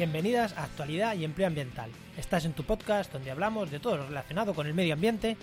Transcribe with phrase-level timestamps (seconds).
[0.00, 1.90] Bienvenidas a Actualidad y Empleo Ambiental.
[2.16, 5.36] Estás en tu podcast donde hablamos de todo lo relacionado con el medio ambiente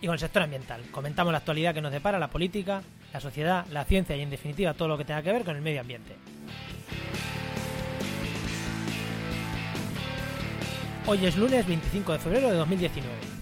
[0.00, 0.80] y con el sector ambiental.
[0.92, 4.74] Comentamos la actualidad que nos depara la política, la sociedad, la ciencia y en definitiva
[4.74, 6.14] todo lo que tenga que ver con el medio ambiente.
[11.08, 13.39] Hoy es lunes 25 de febrero de 2019.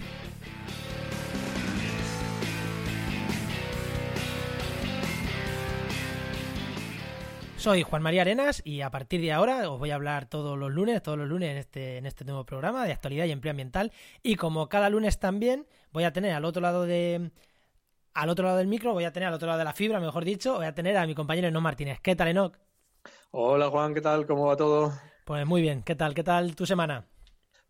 [7.59, 10.71] Soy Juan María Arenas y a partir de ahora os voy a hablar todos los
[10.71, 13.91] lunes, todos los lunes en este, en este nuevo programa de actualidad y empleo ambiental.
[14.23, 17.31] Y como cada lunes también voy a tener al otro lado de
[18.13, 20.23] al otro lado del micro, voy a tener al otro lado de la fibra, mejor
[20.23, 21.99] dicho, voy a tener a mi compañero Enoch Martínez.
[21.99, 22.57] ¿Qué tal, Enoch?
[23.31, 24.25] Hola Juan, ¿qué tal?
[24.25, 24.93] ¿Cómo va todo?
[25.25, 26.13] Pues muy bien, ¿qué tal?
[26.13, 27.07] ¿Qué tal tu semana?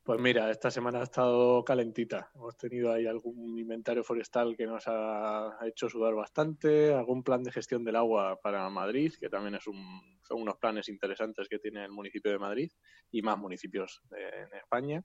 [0.09, 2.31] Pues mira, esta semana ha estado calentita.
[2.33, 7.51] Hemos tenido ahí algún inventario forestal que nos ha hecho sudar bastante, algún plan de
[7.51, 11.85] gestión del agua para Madrid, que también es un, son unos planes interesantes que tiene
[11.85, 12.71] el municipio de Madrid
[13.11, 15.03] y más municipios en España.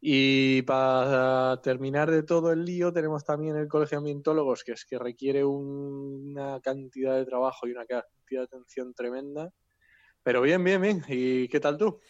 [0.00, 4.86] Y para terminar de todo el lío, tenemos también el Colegio de Ambientólogos, que es
[4.86, 9.52] que requiere una cantidad de trabajo y una cantidad de atención tremenda.
[10.22, 11.04] Pero bien, bien, bien.
[11.06, 12.00] ¿Y qué tal tú?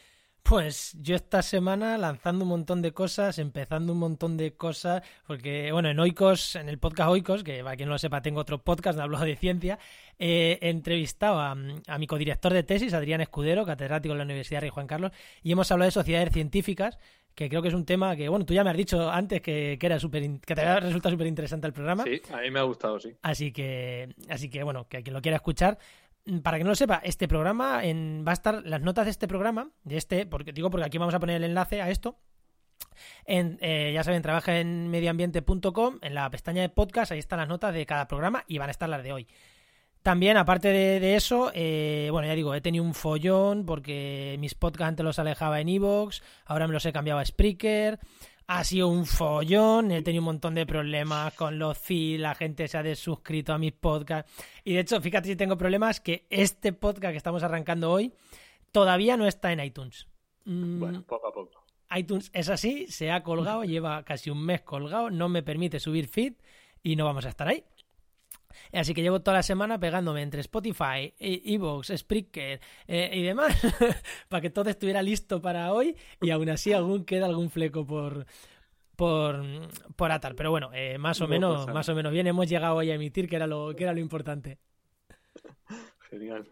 [0.48, 5.72] Pues yo esta semana lanzando un montón de cosas, empezando un montón de cosas, porque
[5.72, 8.62] bueno, en Oikos, en el podcast Oikos, que para quien no lo sepa, tengo otro
[8.62, 9.76] podcast de hablo de ciencia,
[10.20, 14.86] he entrevistado a, mi codirector de tesis, Adrián Escudero, catedrático de la Universidad Rey Juan
[14.86, 15.10] Carlos,
[15.42, 16.96] y hemos hablado de sociedades científicas,
[17.34, 19.76] que creo que es un tema que, bueno, tú ya me has dicho antes que,
[19.80, 22.04] era super, que te había resultado súper interesante el programa.
[22.04, 23.14] Sí, a mí me ha gustado, sí.
[23.20, 25.76] Así que, así que bueno, que quien lo quiera escuchar,
[26.42, 29.28] para que no lo sepa, este programa en, va a estar las notas de este
[29.28, 32.18] programa, de este, porque digo porque aquí vamos a poner el enlace a esto.
[33.26, 37.74] Eh, ya saben, trabaja en medioambiente.com, en la pestaña de podcast, ahí están las notas
[37.74, 39.28] de cada programa y van a estar las de hoy.
[40.02, 44.90] También, aparte de, eso, eh, bueno, ya digo, he tenido un follón porque mis podcasts
[44.90, 47.98] antes los alejaba en Evox, ahora me los he cambiado a Spreaker
[48.48, 52.68] ha sido un follón, he tenido un montón de problemas con los feeds, la gente
[52.68, 54.32] se ha desuscrito a mis podcasts.
[54.64, 58.12] Y de hecho, fíjate si tengo problemas que este podcast que estamos arrancando hoy
[58.70, 60.06] todavía no está en iTunes.
[60.44, 61.64] Mm, bueno, poco a poco.
[61.96, 66.06] iTunes es así, se ha colgado, lleva casi un mes colgado, no me permite subir
[66.06, 66.34] feed
[66.82, 67.64] y no vamos a estar ahí.
[68.72, 73.56] Así que llevo toda la semana pegándome entre Spotify, e, Evox, Spreaker eh, y demás
[74.28, 78.26] para que todo estuviera listo para hoy y aún así aún queda algún fleco por
[78.96, 79.42] por,
[79.94, 80.34] por atar.
[80.34, 83.28] Pero bueno, eh, más o menos, más o menos bien hemos llegado hoy a emitir,
[83.28, 84.58] que era lo, que era lo importante.
[86.10, 86.48] Genial.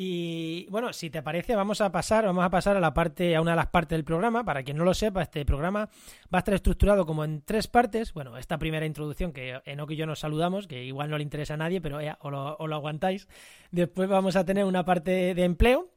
[0.00, 3.40] Y bueno, si te parece, vamos a pasar, vamos a pasar a la parte, a
[3.40, 4.44] una de las partes del programa.
[4.44, 5.90] Para quien no lo sepa, este programa
[6.32, 8.12] va a estar estructurado como en tres partes.
[8.12, 11.54] Bueno, esta primera introducción que Enoch y yo nos saludamos, que igual no le interesa
[11.54, 13.26] a nadie, pero ya, o, lo, aguantáis.
[13.72, 15.90] Después vamos a tener una parte de empleo.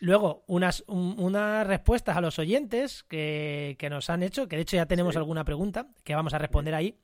[0.00, 4.86] Luego, unas, unas respuestas a los oyentes que, nos han hecho, que de hecho ya
[4.86, 6.98] tenemos alguna pregunta que vamos a responder ahí.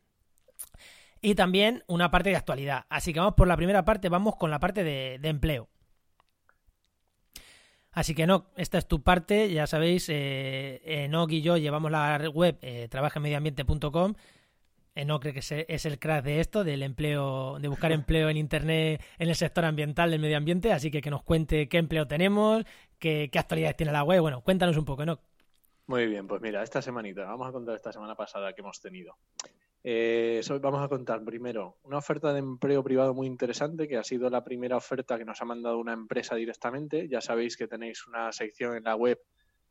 [1.21, 2.87] Y también una parte de actualidad.
[2.89, 5.69] Así que vamos por la primera parte, vamos con la parte de empleo.
[7.93, 12.19] Así que no, esta es tu parte, ya sabéis, eh, Enoch y yo llevamos la
[12.33, 14.15] web eh, trabajamediambiente.com.
[14.95, 19.03] Enoch cree que es el crack de esto, del empleo, de buscar empleo en internet
[19.19, 22.65] en el sector ambiental del medio ambiente, así que que nos cuente qué empleo tenemos,
[22.99, 24.23] qué, qué actualidades tiene la web.
[24.23, 25.21] Bueno, cuéntanos un poco, Enoch.
[25.87, 29.19] Muy bien, pues mira, esta semanita, vamos a contar esta semana pasada que hemos tenido.
[29.85, 34.31] Eh, vamos a contar primero una oferta de empleo privado muy interesante, que ha sido
[34.31, 37.09] la primera oferta que nos ha mandado una empresa directamente.
[37.09, 39.19] Ya sabéis que tenéis una sección en la web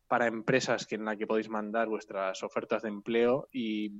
[0.07, 3.91] para empresas que en la que podéis mandar vuestras ofertas de empleo y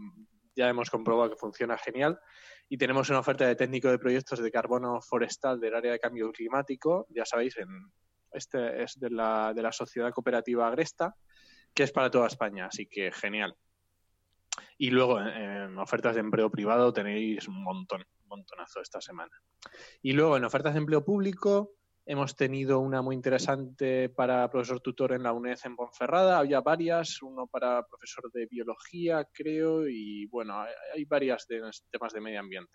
[0.56, 2.19] ya hemos comprobado que funciona genial.
[2.68, 6.31] Y tenemos una oferta de técnico de proyectos de carbono forestal del área de cambio
[6.31, 7.69] climático, ya sabéis, en,
[8.31, 11.16] este es de la, de la sociedad cooperativa Agresta,
[11.74, 13.56] que es para toda España, así que genial.
[14.77, 19.31] Y luego en ofertas de empleo privado tenéis un montón, un montonazo esta semana.
[20.01, 21.75] Y luego en ofertas de empleo público
[22.06, 26.39] hemos tenido una muy interesante para profesor tutor en la UNED en Ponferrada.
[26.39, 31.62] Había varias, uno para profesor de biología, creo, y bueno, hay varias de
[31.92, 32.74] temas de medio ambiente.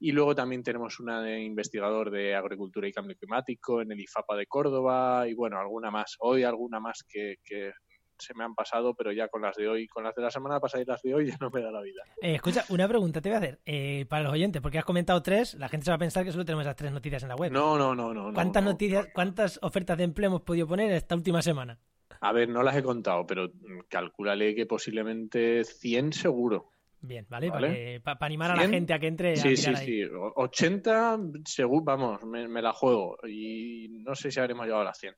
[0.00, 4.36] Y luego también tenemos una de investigador de agricultura y cambio climático en el IFAPA
[4.36, 6.16] de Córdoba y bueno, alguna más.
[6.20, 7.72] Hoy alguna más que, que
[8.18, 10.60] se me han pasado, pero ya con las de hoy, con las de la semana
[10.60, 12.02] pasada y las de hoy ya no me da la vida.
[12.20, 15.22] Eh, escucha, una pregunta te voy a hacer eh, para los oyentes, porque has comentado
[15.22, 17.36] tres, la gente se va a pensar que solo tenemos esas tres noticias en la
[17.36, 17.52] web.
[17.52, 18.32] No, no, no, no.
[18.32, 21.78] ¿Cuántas noticias, cuántas ofertas de empleo hemos podido poner esta última semana?
[22.20, 23.50] A ver, no las he contado, pero
[23.88, 26.72] calculale que posiblemente 100 seguro.
[27.00, 28.00] Bien, ¿vale?
[28.00, 29.36] Para, animar a la gente a que entre.
[29.36, 30.02] Sí, sí, sí.
[30.34, 33.16] 80, seguro, vamos, me, me, la juego.
[33.26, 35.14] Y no sé si habremos llegado a las 100.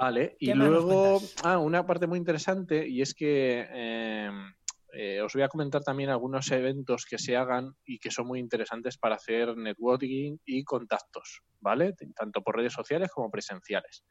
[0.00, 4.30] Vale, y ¿Qué más nos luego, ah, una parte muy interesante y es que eh,
[4.92, 8.38] eh, os voy a comentar también algunos eventos que se hagan y que son muy
[8.38, 11.94] interesantes para hacer networking y contactos, ¿vale?
[12.14, 14.04] Tanto por redes sociales como presenciales.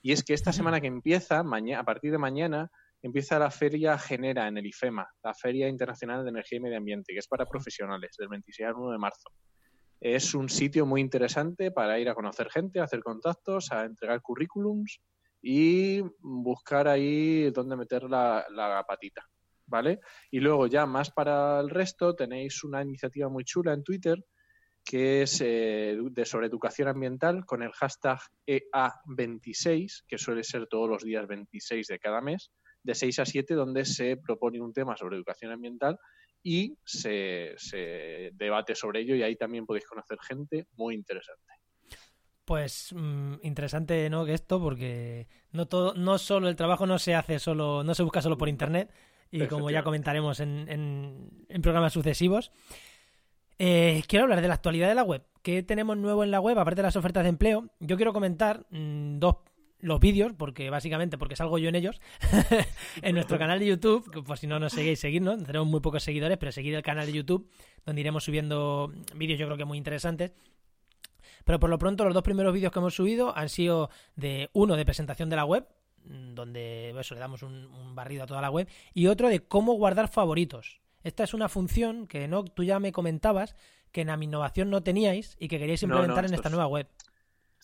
[0.00, 2.70] Y es que esta semana que empieza, maña- a partir de mañana,
[3.02, 7.12] empieza la feria Genera en el IFEMA, la Feria Internacional de Energía y Medio Ambiente,
[7.12, 9.28] que es para profesionales, del 26 al 1 de marzo.
[10.00, 14.22] Es un sitio muy interesante para ir a conocer gente, a hacer contactos, a entregar
[14.22, 15.02] currículums
[15.46, 19.28] y buscar ahí dónde meter la, la patita,
[19.66, 20.00] ¿vale?
[20.30, 24.24] Y luego ya más para el resto tenéis una iniciativa muy chula en Twitter
[24.82, 30.88] que es eh, de sobre educación ambiental con el hashtag EA26, que suele ser todos
[30.88, 32.50] los días 26 de cada mes,
[32.82, 35.98] de 6 a 7, donde se propone un tema sobre educación ambiental
[36.42, 41.53] y se, se debate sobre ello y ahí también podéis conocer gente muy interesante.
[42.44, 44.24] Pues mm, interesante, ¿no?
[44.24, 48.02] Que esto, porque no todo, no solo el trabajo no se hace solo, no se
[48.02, 48.92] busca solo por internet,
[49.30, 52.52] y como ya comentaremos en, en- en programas sucesivos.
[53.58, 55.22] Eh, quiero hablar de la actualidad de la web.
[55.42, 57.68] ¿Qué tenemos nuevo en la web, aparte de las ofertas de empleo?
[57.80, 59.36] Yo quiero comentar mm, dos
[59.80, 62.00] los vídeos, porque básicamente porque salgo yo en ellos,
[63.02, 66.02] en nuestro canal de YouTube, que por si no nos seguís, seguidnos, tenemos muy pocos
[66.02, 67.48] seguidores, pero seguid el canal de YouTube,
[67.84, 70.32] donde iremos subiendo vídeos yo creo que muy interesantes.
[71.44, 74.76] Pero por lo pronto los dos primeros vídeos que hemos subido han sido de uno
[74.76, 75.66] de presentación de la web,
[76.04, 79.40] mm, donde eso le damos un, un barrido a toda la web, y otro de
[79.40, 80.80] cómo guardar favoritos.
[81.02, 83.54] Esta es una función que no tú ya me comentabas
[83.92, 86.66] que en Innovación no teníais y que queríais No, no, implementar en esta es- nueva
[86.66, 86.88] web.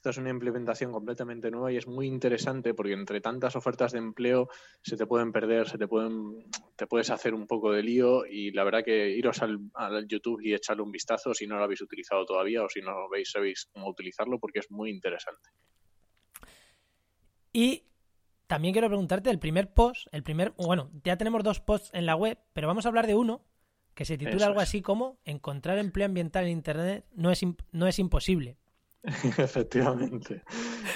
[0.01, 3.99] Esta es una implementación completamente nueva y es muy interesante porque entre tantas ofertas de
[3.99, 4.49] empleo
[4.81, 6.43] se te pueden perder, se te pueden,
[6.75, 10.41] te puedes hacer un poco de lío y la verdad que iros al, al YouTube
[10.43, 13.31] y echarle un vistazo si no lo habéis utilizado todavía o si no lo veis,
[13.31, 15.51] sabéis cómo utilizarlo porque es muy interesante.
[17.53, 17.85] Y
[18.47, 22.17] también quiero preguntarte el primer post, el primer, bueno, ya tenemos dos posts en la
[22.17, 23.45] web, pero vamos a hablar de uno
[23.93, 24.69] que se titula Eso algo es.
[24.69, 27.43] así como encontrar empleo ambiental en internet no es
[27.73, 28.57] no es imposible.
[29.39, 30.43] Efectivamente.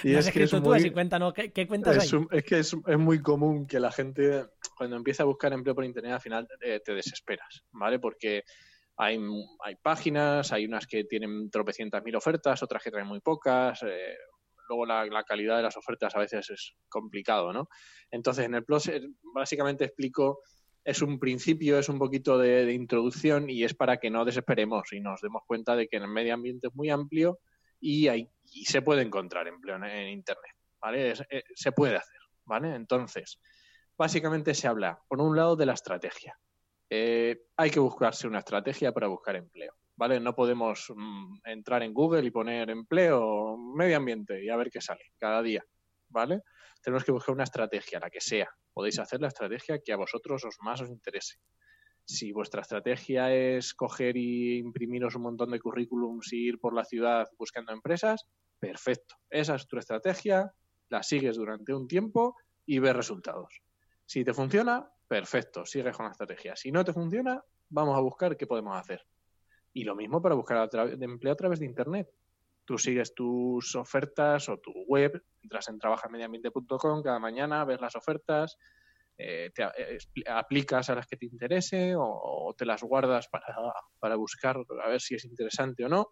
[0.02, 2.18] Y es que es tú, muy, así cuéntanos, ¿qué, qué cuentas es, ahí?
[2.18, 4.46] un- es que es, es muy común que la gente
[4.76, 7.98] cuando empieza a buscar empleo por internet al final eh, te desesperas, ¿vale?
[7.98, 8.42] Porque
[8.96, 9.18] hay,
[9.64, 13.82] hay páginas, hay unas que tienen tropecientas mil ofertas, otras que traen muy pocas.
[13.82, 14.16] eh,
[14.68, 17.68] luego la, la calidad de las ofertas a veces es complicado, ¿no?
[18.10, 18.90] Entonces en el plus
[19.34, 20.40] básicamente explico
[20.84, 24.92] es un principio, es un poquito de, de introducción y es para que no desesperemos
[24.92, 27.38] y nos demos cuenta de que el medio ambiente es muy amplio
[27.84, 31.10] y, hay, y se puede encontrar empleo en, Internet, ¿vale?
[31.10, 32.74] Eh, se puede hacer, ¿vale?
[32.74, 33.38] Entonces,
[33.94, 36.34] básicamente se habla, por un lado, de la estrategia.
[36.88, 40.18] Eh, hay que buscarse una estrategia para buscar empleo, ¿vale?
[40.18, 44.80] No podemos mm, entrar en Google y poner empleo, medio ambiente y a ver qué
[44.80, 45.62] sale cada día,
[46.08, 46.40] ¿vale?
[46.80, 48.48] Tenemos que buscar una estrategia, la que sea.
[48.72, 51.36] Podéis hacer la estrategia que a vosotros os más os interese.
[52.06, 56.84] Si vuestra estrategia es coger y imprimiros un montón de currículums y ir por la
[56.84, 58.26] ciudad buscando empresas,
[58.58, 59.16] perfecto.
[59.30, 60.52] Esa es tu estrategia,
[60.90, 63.62] la sigues durante un tiempo y ves resultados.
[64.04, 66.56] Si te funciona, perfecto, sigues con la estrategia.
[66.56, 69.06] Si no te funciona, vamos a buscar qué podemos hacer.
[69.72, 72.08] Y lo mismo para buscar empleo a través de Internet.
[72.66, 78.56] Tú sigues tus ofertas o tu web, entras en trabajamediambiente.com cada mañana, ves las ofertas,
[79.18, 83.46] eh, te eh, aplicas a las que te interese o, o te las guardas para,
[83.98, 86.08] para buscar a ver si es interesante o no.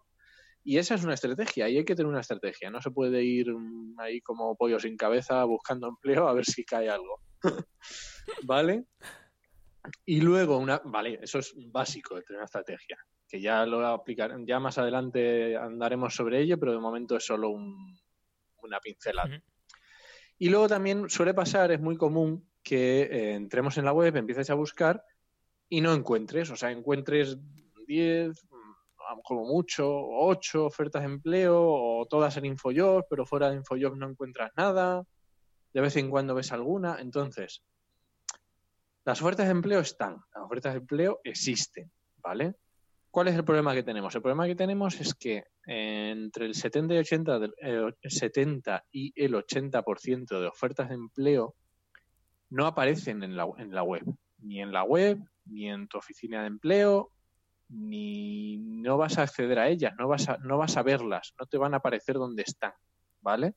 [0.65, 2.69] Y esa es una estrategia, y hay que tener una estrategia.
[2.69, 6.63] No se puede ir mm, ahí como pollo sin cabeza buscando empleo a ver si
[6.63, 7.19] cae algo.
[8.43, 8.85] ¿Vale?
[10.05, 14.45] Y luego una, vale, eso es básico de tener una estrategia, que ya lo aplicarán,
[14.45, 17.99] ya más adelante andaremos sobre ello, pero de momento es solo un-
[18.61, 19.27] una pincelada.
[20.37, 24.49] Y luego también suele pasar, es muy común que eh, entremos en la web, empieces
[24.49, 25.03] a buscar
[25.69, 27.37] y no encuentres, o sea, encuentres
[27.87, 33.57] 10, mm, como mucho, 8 ofertas de empleo o todas en InfoJobs, pero fuera de
[33.57, 35.03] InfoJobs no encuentras nada,
[35.73, 37.63] de vez en cuando ves alguna, entonces
[39.05, 42.55] las ofertas de empleo están, las ofertas de empleo existen, ¿vale?
[43.11, 44.15] ¿Cuál es el problema que tenemos?
[44.15, 49.13] El problema que tenemos es que entre el 70 y, 80 del- eh, 70 y
[49.15, 51.55] el 80% de ofertas de empleo
[52.53, 54.03] no aparecen en la, en la web.
[54.37, 57.11] Ni en la web, ni en tu oficina de empleo,
[57.69, 61.47] ni no vas a acceder a ellas, no vas a, no vas a verlas, no
[61.47, 62.73] te van a aparecer donde están,
[63.21, 63.55] ¿vale?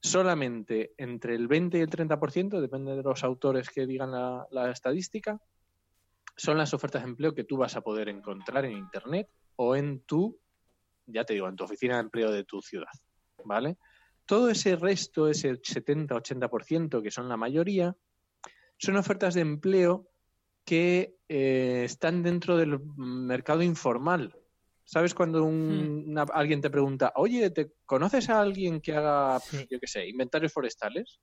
[0.00, 4.70] Solamente entre el 20 y el 30%, depende de los autores que digan la, la
[4.70, 5.38] estadística,
[6.34, 10.00] son las ofertas de empleo que tú vas a poder encontrar en Internet o en
[10.00, 10.38] tu,
[11.06, 12.92] ya te digo, en tu oficina de empleo de tu ciudad,
[13.44, 13.76] ¿vale?
[14.26, 17.96] Todo ese resto, ese 70-80%, que son la mayoría,
[18.78, 20.08] son ofertas de empleo
[20.64, 24.34] que eh, están dentro del mercado informal.
[24.84, 26.18] ¿Sabes cuando un, Hmm.
[26.32, 31.18] alguien te pregunta, oye, ¿te conoces a alguien que haga, yo qué sé, inventarios forestales?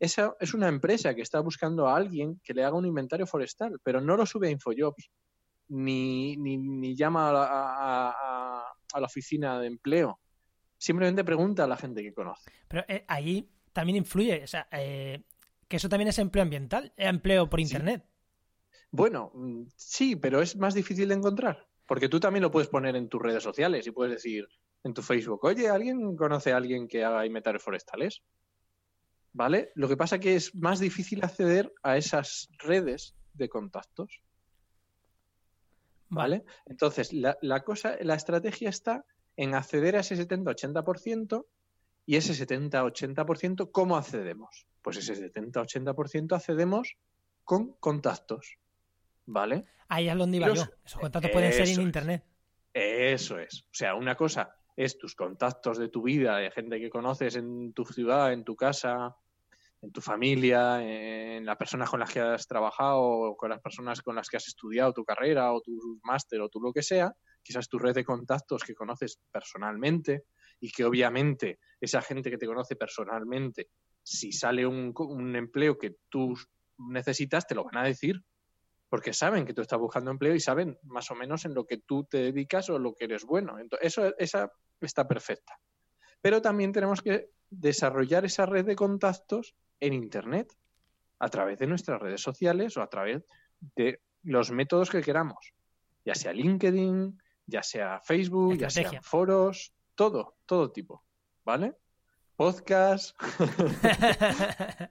[0.00, 3.78] Esa es una empresa que está buscando a alguien que le haga un inventario forestal,
[3.82, 5.10] pero no lo sube a Infojobs,
[5.68, 10.18] ni, ni, ni llama a la, a- a- a la oficina de empleo.
[10.84, 12.50] Simplemente pregunta a la gente que conoce.
[12.68, 15.22] Pero eh, ahí también influye, o sea, eh,
[15.66, 17.62] que eso también es empleo ambiental, eh, empleo por Sí.
[17.62, 18.04] internet.
[18.90, 21.66] Bueno, mm, sí, pero es más difícil de encontrar.
[21.86, 24.46] Porque tú también lo puedes poner en tus redes sociales y puedes decir
[24.82, 28.22] en tu Facebook, oye, ¿alguien conoce a alguien que haga inventarios forestales?
[29.32, 29.72] ¿Vale?
[29.76, 34.20] Lo que pasa que es más difícil acceder a esas redes de contactos.
[36.10, 36.44] ¿Vale?
[36.66, 41.46] Entonces, la, la cosa, la estrategia está en acceder a ese 70-80%
[42.06, 44.66] y ese 70-80%, ¿cómo accedemos?
[44.82, 46.96] Pues ese 70-80% accedemos
[47.44, 48.58] con contactos.
[49.26, 49.64] ¿Vale?
[49.88, 50.64] Ahí es donde iba Los- yo.
[50.84, 51.78] Esos contactos pueden ser en es.
[51.78, 52.24] internet.
[52.72, 53.62] Eso es.
[53.64, 57.72] O sea, una cosa es tus contactos de tu vida, de gente que conoces en
[57.72, 59.16] tu ciudad, en tu casa,
[59.80, 64.02] en tu familia, en las personas con las que has trabajado, o con las personas
[64.02, 67.14] con las que has estudiado tu carrera, o tu máster, o tu lo que sea.
[67.44, 70.24] Quizás tu red de contactos que conoces personalmente
[70.58, 73.68] y que obviamente esa gente que te conoce personalmente,
[74.02, 76.34] si sale un, un empleo que tú
[76.78, 78.20] necesitas, te lo van a decir
[78.88, 81.78] porque saben que tú estás buscando empleo y saben más o menos en lo que
[81.78, 83.58] tú te dedicas o lo que eres bueno.
[83.58, 85.58] Entonces, eso esa está perfecta.
[86.20, 90.54] Pero también tenemos que desarrollar esa red de contactos en Internet,
[91.18, 93.24] a través de nuestras redes sociales o a través
[93.74, 95.54] de los métodos que queramos,
[96.04, 101.04] ya sea LinkedIn, ya sea Facebook, ya sean foros, todo, todo tipo,
[101.44, 101.74] ¿vale?
[102.36, 103.16] Podcast,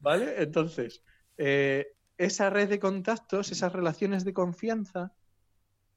[0.00, 0.42] ¿Vale?
[0.42, 1.02] Entonces,
[1.36, 5.12] eh, esa red de contactos, esas relaciones de confianza,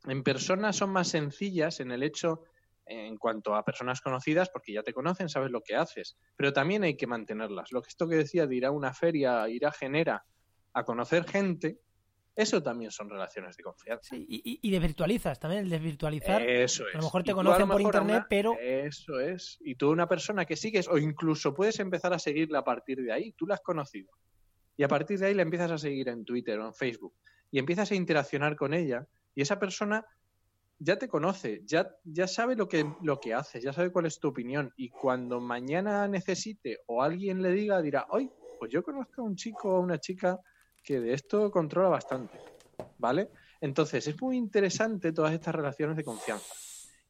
[0.05, 2.43] en personas son más sencillas en el hecho,
[2.85, 6.83] en cuanto a personas conocidas, porque ya te conocen, sabes lo que haces, pero también
[6.83, 7.71] hay que mantenerlas.
[7.71, 10.23] Lo que esto que decía de ir a una feria, ir a Genera,
[10.73, 11.79] a conocer gente,
[12.35, 14.15] eso también son relaciones de confianza.
[14.15, 16.41] Sí, y, y- y desvirtualizas también, el desvirtualizar.
[16.41, 16.95] Eso es.
[16.95, 19.57] a lo mejor te conocen por a internet, una- pero- Eso es.
[19.61, 23.11] Y tú una persona que sigues, o incluso puedes empezar a seguirla a partir de
[23.11, 24.11] ahí, tú la has conocido.
[24.77, 27.13] Y a partir de ahí la empiezas a seguir en Twitter o en Facebook.
[27.51, 29.07] Y empiezas a interaccionar con ella.
[29.33, 30.05] Y esa persona
[30.77, 34.19] ya te conoce, ya, ya sabe lo que, lo que haces, ya sabe cuál es
[34.19, 34.73] tu opinión.
[34.75, 39.37] Y cuando mañana necesite o alguien le diga, dirá, hoy, pues yo conozco a un
[39.37, 40.37] chico o una chica
[40.85, 42.39] que de esto controla bastante.
[42.97, 43.29] ¿Vale?
[43.59, 46.53] Entonces, es muy interesante todas estas relaciones de confianza.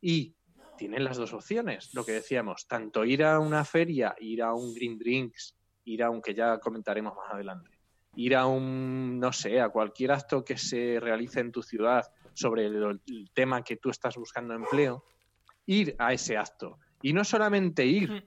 [0.02, 0.34] Y
[0.78, 4.74] tienen las dos opciones, lo que decíamos, tanto ir a una feria, ir a un
[4.74, 5.56] Green Drinks,
[5.86, 7.72] ir a un que ya comentaremos más adelante,
[8.16, 12.66] ir a un, no sé, a cualquier acto que se realice en tu ciudad sobre
[12.66, 15.06] el, el tema que tú estás buscando empleo,
[15.66, 16.80] ir a ese acto.
[17.02, 18.24] Y no solamente ir, Mm.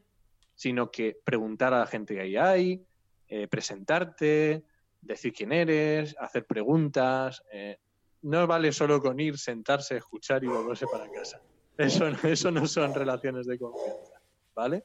[0.54, 2.84] sino que preguntar a la gente que ahí hay,
[3.28, 4.64] eh, presentarte,
[5.00, 7.42] decir quién eres, hacer preguntas.
[7.52, 7.78] eh,
[8.22, 11.40] no vale solo con ir, sentarse, escuchar y volverse para casa.
[11.76, 14.20] Eso, eso no son relaciones de confianza,
[14.54, 14.84] ¿vale?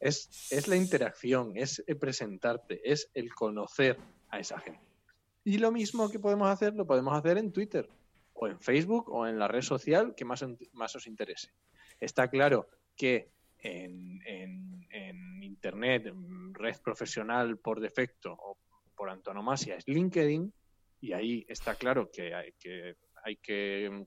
[0.00, 3.98] Es, es la interacción, es presentarte, es el conocer
[4.30, 4.80] a esa gente.
[5.44, 7.86] Y lo mismo que podemos hacer, lo podemos hacer en Twitter,
[8.32, 11.50] o en Facebook, o en la red social que más, más os interese.
[12.00, 16.12] Está claro que en, en- en Internet,
[16.52, 18.56] red profesional por defecto o
[18.94, 20.52] por antonomasia es LinkedIn,
[21.00, 24.06] y ahí está claro que hay que, hay que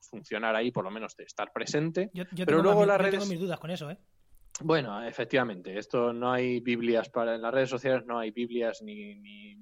[0.00, 2.10] funcionar ahí, por lo menos de estar presente.
[2.12, 3.98] Yo, yo Pero tengo, luego más- las yo redes- tengo mis dudas con eso, ¿eh?
[4.60, 9.16] Bueno, efectivamente, esto no hay Biblias para en las redes sociales, no hay Biblias ni,
[9.16, 9.56] ni-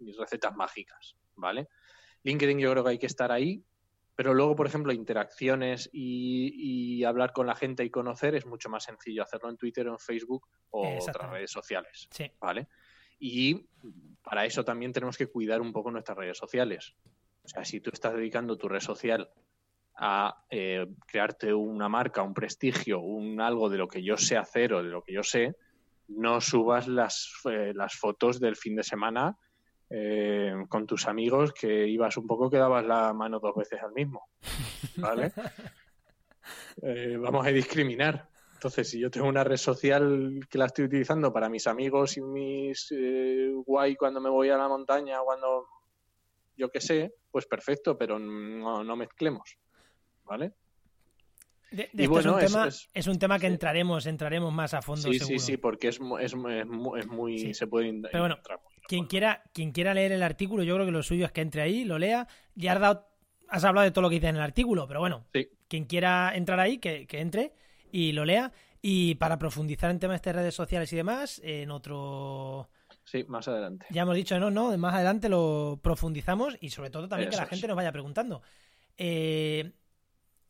[0.00, 1.68] ni recetas mágicas, ¿vale?
[2.22, 3.62] LinkedIn yo creo que hay que estar ahí,
[4.14, 8.68] pero luego, por ejemplo, interacciones y, y hablar con la gente y conocer es mucho
[8.70, 12.30] más sencillo hacerlo en Twitter o en Facebook o otras redes sociales, Sí.
[12.40, 12.68] ¿vale?
[13.18, 13.66] Y
[14.22, 16.94] para eso también tenemos que cuidar un poco nuestras redes sociales.
[17.44, 19.30] O sea, si tú estás dedicando tu red social
[19.96, 24.74] a eh, crearte una marca, un prestigio, un algo de lo que yo sé hacer
[24.74, 25.56] o de lo que yo sé,
[26.08, 29.36] no subas las, eh, las fotos del fin de semana
[29.90, 33.92] eh, con tus amigos que ibas un poco que dabas la mano dos veces al
[33.92, 34.28] mismo.
[34.96, 35.32] ¿Vale?
[36.80, 38.26] Eh, vamos a discriminar.
[38.58, 42.22] Entonces, si yo tengo una red social que la estoy utilizando para mis amigos y
[42.22, 45.64] mis eh, guay cuando me voy a la montaña, cuando
[46.56, 49.56] yo qué sé, pues perfecto, pero no, no mezclemos.
[50.24, 50.54] ¿Vale?
[51.70, 54.52] De- de Y esto es, bueno, un tema, es- es un tema que entraremos, entraremos
[54.52, 55.38] más a fondo Sí, seguro.
[55.38, 56.34] sí, sí, porque es, es, mu- es
[56.66, 57.38] mu- es muy.
[57.38, 57.54] Sí.
[57.54, 58.38] Se puede Pero bueno,
[58.88, 61.62] Quien quiera, quien quiera leer el artículo, yo creo que lo suyo es que entre
[61.62, 62.26] ahí, lo lea.
[62.56, 63.06] Ya has dado,
[63.46, 65.46] has hablado de todo lo que dice en el artículo, pero bueno, Sí.
[65.68, 67.52] quien quiera entrar ahí, que, que entre
[67.92, 68.52] y lo lea.
[68.80, 72.68] Y para profundizar en temas de redes sociales y demás, en otro.
[73.04, 73.86] Sí, más adelante.
[73.90, 77.46] Ya hemos dicho, no, no, más adelante lo profundizamos y sobre todo también que la
[77.46, 78.42] gente nos vaya preguntando.
[78.96, 79.72] Eh,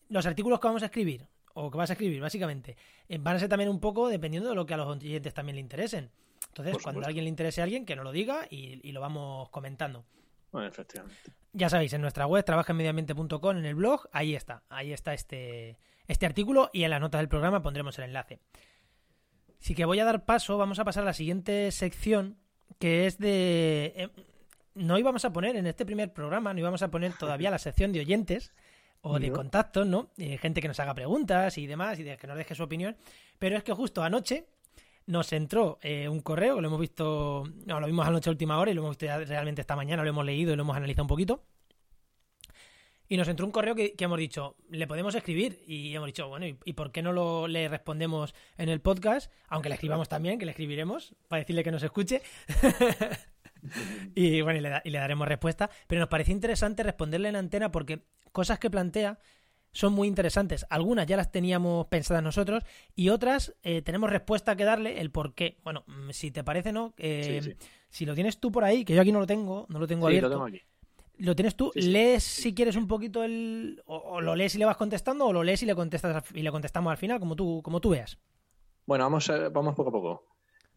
[0.09, 2.77] los artículos que vamos a escribir, o que vas a escribir, básicamente,
[3.09, 5.57] eh, van a ser también un poco dependiendo de lo que a los oyentes también
[5.57, 6.11] le interesen.
[6.49, 8.93] Entonces, Por cuando a alguien le interese a alguien, que nos lo diga y, y
[8.93, 10.05] lo vamos comentando.
[10.51, 11.33] Bueno, efectivamente.
[11.53, 15.79] Ya sabéis, en nuestra web, trabajaenmedioambiente.com, en el blog, ahí está, ahí está este,
[16.09, 18.41] este artículo y en las notas del programa pondremos el enlace.
[19.61, 22.39] Así que voy a dar paso, vamos a pasar a la siguiente sección,
[22.79, 23.93] que es de...
[23.97, 24.09] eh,
[24.75, 27.93] no íbamos a poner en este primer programa, no íbamos a poner todavía la sección
[27.93, 28.53] de oyentes
[29.01, 30.11] o de contactos, ¿no?
[30.17, 32.97] Eh, gente que nos haga preguntas y demás y de que nos deje su opinión.
[33.39, 34.47] Pero es que justo anoche
[35.07, 38.59] nos entró eh, un correo, que lo hemos visto, no, lo vimos anoche a última
[38.59, 40.77] hora y lo hemos visto ya realmente esta mañana, lo hemos leído y lo hemos
[40.77, 41.43] analizado un poquito.
[43.11, 45.63] Y nos entró un correo que, que hemos dicho, le podemos escribir.
[45.67, 49.33] Y hemos dicho, bueno, ¿y, y por qué no lo, le respondemos en el podcast?
[49.49, 52.21] Aunque le escribamos también, que le escribiremos, para decirle que nos escuche.
[54.15, 55.71] y bueno, y le, da- y le daremos respuesta.
[55.87, 58.01] Pero nos pareció interesante responderle en antena porque
[58.33, 59.19] cosas que plantea
[59.73, 60.67] son muy interesantes.
[60.71, 65.35] Algunas ya las teníamos pensadas nosotros y otras eh, tenemos respuesta que darle el por
[65.35, 65.59] qué.
[65.63, 66.95] Bueno, mm, si te parece, ¿no?
[66.99, 67.57] Eh, Sí, sí.
[67.91, 70.07] Si lo tienes tú por ahí, que yo aquí no lo tengo, no lo tengo
[70.09, 70.29] Sí, abierto.
[70.29, 70.61] lo tengo aquí.
[71.19, 71.89] Lo tienes tú, Sí, sí.
[71.91, 73.83] lees si quieres un poquito el.
[73.87, 76.43] O, o lo lees y le vas contestando, o lo lees y le contestas y
[76.43, 78.19] le contestamos al final, como tú, como tú veas.
[78.87, 80.25] Bueno, vamos, a- vamos poco a poco.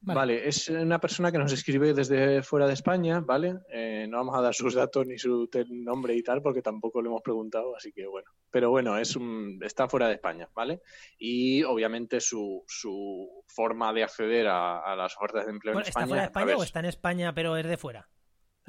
[0.03, 0.15] Vale.
[0.17, 0.47] Vale.
[0.47, 3.59] es una persona que nos escribe desde fuera de España, ¿vale?
[3.71, 7.09] Eh, no vamos a dar sus datos ni su nombre y tal, porque tampoco lo
[7.11, 8.31] hemos preguntado, así que bueno.
[8.49, 10.81] Pero bueno, es un, está fuera de España, ¿vale?
[11.19, 15.89] Y obviamente su, su forma de acceder a, a las ofertas de empleo Bueno, en
[15.89, 16.07] ¿Está España.
[16.07, 18.09] fuera de España o está en España, pero es de fuera?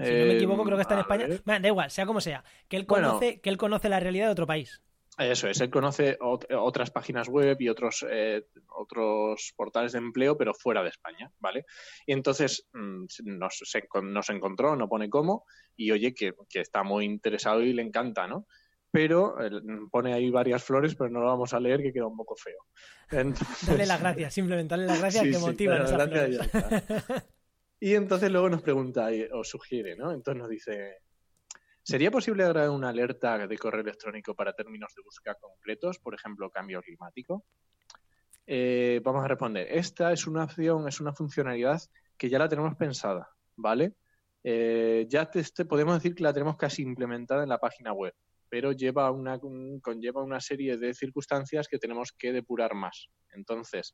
[0.05, 1.27] Si no Eh, me equivoco, creo que está en España.
[1.45, 2.43] Bueno, da igual, sea como sea.
[2.69, 3.09] Que él Bueno.
[3.09, 4.83] conoce, que él conoce la realidad de otro país.
[5.19, 10.39] Eso es, él conoce ot- otras páginas web y otros, eh, otros portales de empleo,
[10.39, 11.67] pero fuera de España, ¿vale?
[12.07, 15.45] Y entonces mm, nos, se nos encontró, no pone cómo,
[15.77, 18.47] y oye que, que está muy interesado y le encanta, ¿no?
[18.91, 19.51] Pero eh,
[19.91, 22.65] pone ahí varias flores, pero no lo vamos a leer, que queda un poco feo.
[23.11, 27.25] Entonces- Dale las gracias, simplemente dale las gracias Sí, que sí, motivan dale esas flores.
[27.85, 30.13] Y entonces luego nos pregunta o sugiere, ¿no?
[30.13, 30.99] Entonces nos dice,
[31.83, 36.49] ¿sería posible agregar una alerta de correo electrónico para términos de búsqueda concretos, por ejemplo,
[36.49, 37.45] cambio climático?
[38.47, 41.83] Eh, vamos a responder, esta es una opción, es una funcionalidad
[42.17, 43.97] que ya la tenemos pensada, ¿vale?
[44.45, 45.29] Eh, ya
[45.69, 48.15] podemos decir que la tenemos casi implementada en la página web,
[48.49, 48.71] pero
[49.83, 53.09] conlleva una serie de circunstancias que tenemos que depurar más.
[53.33, 53.93] Entonces,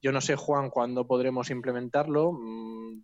[0.00, 2.30] yo no sé, Juan, cuándo podremos implementarlo.
[2.30, 3.02] Mm,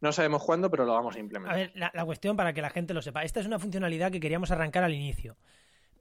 [0.00, 1.56] No sabemos cuándo, pero lo vamos a A implementar.
[1.56, 3.24] ver, la, la cuestión para que la gente lo sepa.
[3.24, 5.36] Esta es una funcionalidad que queríamos arrancar al inicio.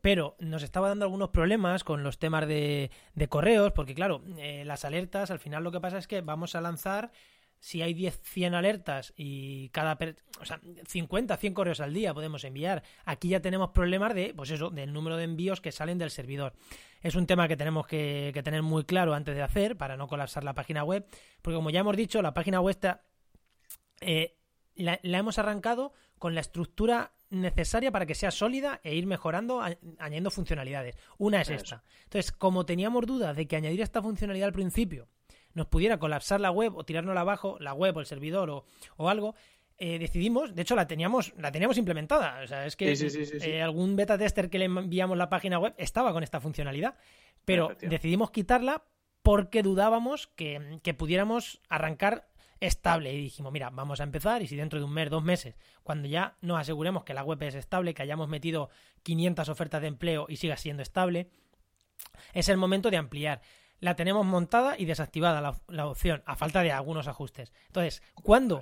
[0.02, 4.64] Pero nos estaba dando algunos problemas con los temas de, de correos, porque claro, eh,
[4.66, 7.12] las alertas, al final lo que pasa es que vamos a lanzar,
[7.60, 12.14] si hay 10, 100 alertas y cada, per- o sea, 50, 100 correos al día
[12.14, 12.84] podemos enviar.
[13.06, 16.54] Aquí ya tenemos problemas de, pues eso, del número de envíos que salen del servidor.
[17.02, 20.08] Es un tema que tenemos que, que tener muy claro antes de hacer para no
[20.08, 21.08] colapsar la página web,
[21.42, 23.02] porque como ya hemos dicho, la página web está
[24.02, 24.38] eh,
[24.76, 29.62] la, la hemos arrancado con la estructura necesaria para que sea sólida e ir mejorando,
[29.62, 30.96] a- añadiendo funcionalidades.
[31.18, 31.56] Una es Eso.
[31.64, 31.84] esta.
[32.06, 35.08] Entonces, como teníamos dudas de que añadir esta funcionalidad al principio
[35.54, 38.64] nos pudiera colapsar la web o tirárnosla abajo, la web o el servidor o,
[38.96, 39.34] o algo,
[39.80, 42.42] eh, decidimos, de hecho la teníamos, la teníamos implementada.
[42.44, 43.50] O sea, es que Sí, sí, sí, sí, sí.
[43.50, 46.96] eh, algún beta tester que le enviamos la página web estaba con esta funcionalidad,
[47.46, 48.84] pero decidimos quitarla
[49.24, 52.28] porque dudábamos que, que pudiéramos arrancar
[52.60, 55.56] estable y dijimos, mira, vamos a empezar y si dentro de un mes, dos meses,
[55.84, 58.70] cuando ya nos aseguremos que la web es estable, que hayamos metido
[59.04, 61.30] 500 ofertas de empleo y siga siendo estable,
[62.34, 63.42] es el momento de ampliar.
[63.80, 67.54] La tenemos montada y desactivada la, opción, a falta de algunos ajustes.
[67.68, 68.62] Entonces, ¿cuándo?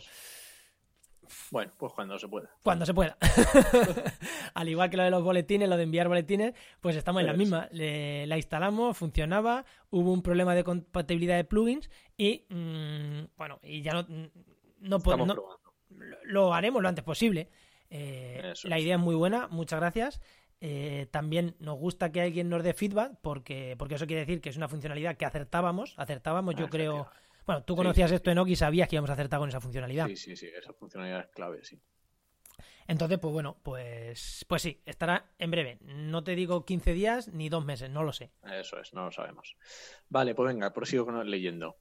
[1.52, 2.50] Bueno, pues cuando se pueda.
[2.64, 3.18] Cuando se pueda.
[4.54, 7.34] Al igual que lo de los boletines, lo de enviar boletines, pues estamos en la
[7.38, 7.68] misma.
[7.72, 13.82] Le- la instalamos, funcionaba, hubo un problema de compatibilidad de plugins y, mm, bueno, y
[13.82, 14.06] ya no,
[15.14, 15.60] Estamos no-
[16.24, 17.50] lo haremos lo antes posible.
[17.90, 20.22] Eh, la idea es muy buena, muchas gracias.
[20.62, 24.50] Eh, también nos gusta que alguien nos dé feedback porque, porque eso quiere decir que
[24.50, 27.08] es una funcionalidad que acertábamos, acertábamos, yo creo...
[27.46, 29.62] Bueno, tú conocías sí, esto en Oki y sabías que íbamos a acertar con esa
[29.62, 30.08] funcionalidad.
[30.08, 31.80] Sí, sí, sí, esa funcionalidad es clave, sí.
[32.88, 35.80] Entonces, pues bueno, pues, pues sí, estará en breve.
[35.82, 38.32] No te digo 15 días ni dos meses, no lo sé.
[38.44, 39.56] Eso es, no lo sabemos.
[40.10, 41.78] Vale, pues venga, prosigo leyendo.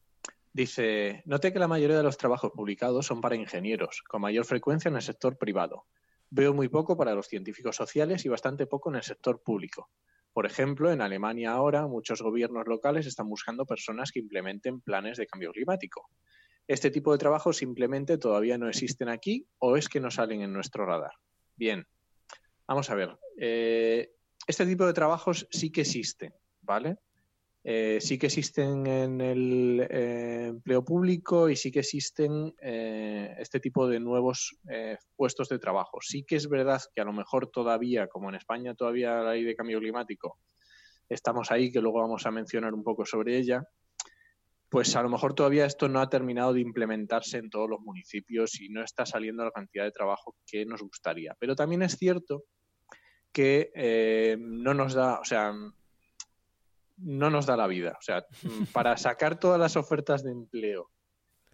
[0.53, 4.89] Dice, note que la mayoría de los trabajos publicados son para ingenieros, con mayor frecuencia
[4.89, 5.87] en el sector privado.
[6.31, 9.91] Veo muy poco para los científicos sociales y bastante poco en el sector público.
[10.35, 15.29] Por ejemplo, en Alemania ahora muchos gobiernos locales están buscando personas que implementen planes de
[15.29, 16.11] cambio climático.
[16.67, 20.53] Este tipo de trabajos simplemente todavía no existen aquí o es que no salen en
[20.53, 21.13] nuestro radar.
[21.55, 21.87] Bien,
[22.67, 23.17] vamos a ver.
[23.39, 24.11] Eh,
[24.49, 26.97] este tipo de trabajos sí que existen, ¿vale?
[27.67, 33.89] Eh, sí que existen en el eh, empleo público y sí que existen este tipo
[33.89, 34.59] de nuevos
[35.17, 35.99] puestos de trabajo.
[36.03, 39.45] Sí que es verdad que a lo mejor todavía, como en España todavía la ley
[39.45, 40.39] de cambio climático,
[41.09, 43.63] estamos ahí, que luego vamos a mencionar un poco sobre ella,
[44.69, 48.61] pues a lo mejor todavía esto no ha terminado de implementarse en todos los municipios
[48.61, 51.35] y no está saliendo la cantidad de trabajo que nos gustaría.
[51.39, 52.45] Pero también es cierto
[53.33, 55.53] que eh, no nos da, o sea,
[56.99, 57.97] no nos da la vida.
[57.99, 58.25] O sea,
[58.73, 60.91] para sacar todas las ofertas de empleo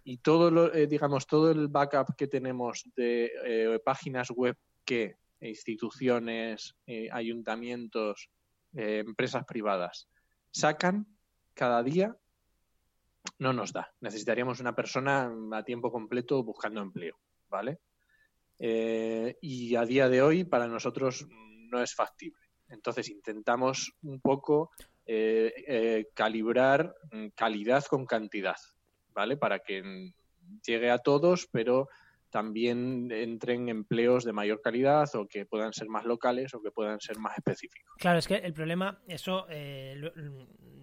[0.03, 5.17] y todo lo, eh, digamos, todo el backup que tenemos de eh, páginas web que
[5.39, 6.75] instituciones,
[7.11, 8.29] ayuntamientos,
[8.73, 10.07] empresas privadas
[10.51, 11.07] sacan
[11.53, 12.15] cada día
[13.39, 13.93] no nos da.
[14.01, 17.17] Necesitaríamos una persona a tiempo completo buscando empleo,
[17.49, 17.79] ¿vale?
[18.59, 22.41] Eh, y a día de hoy para nosotros no es factible.
[22.69, 24.71] Entonces intentamos un poco
[25.13, 26.95] eh, eh, calibrar
[27.35, 28.55] calidad con cantidad,
[29.13, 29.35] ¿vale?
[29.35, 30.13] Para que
[30.65, 31.89] llegue a todos, pero
[32.29, 37.01] también entren empleos de mayor calidad o que puedan ser más locales o que puedan
[37.01, 37.93] ser más específicos.
[37.97, 40.01] Claro, es que el problema, eso, eh,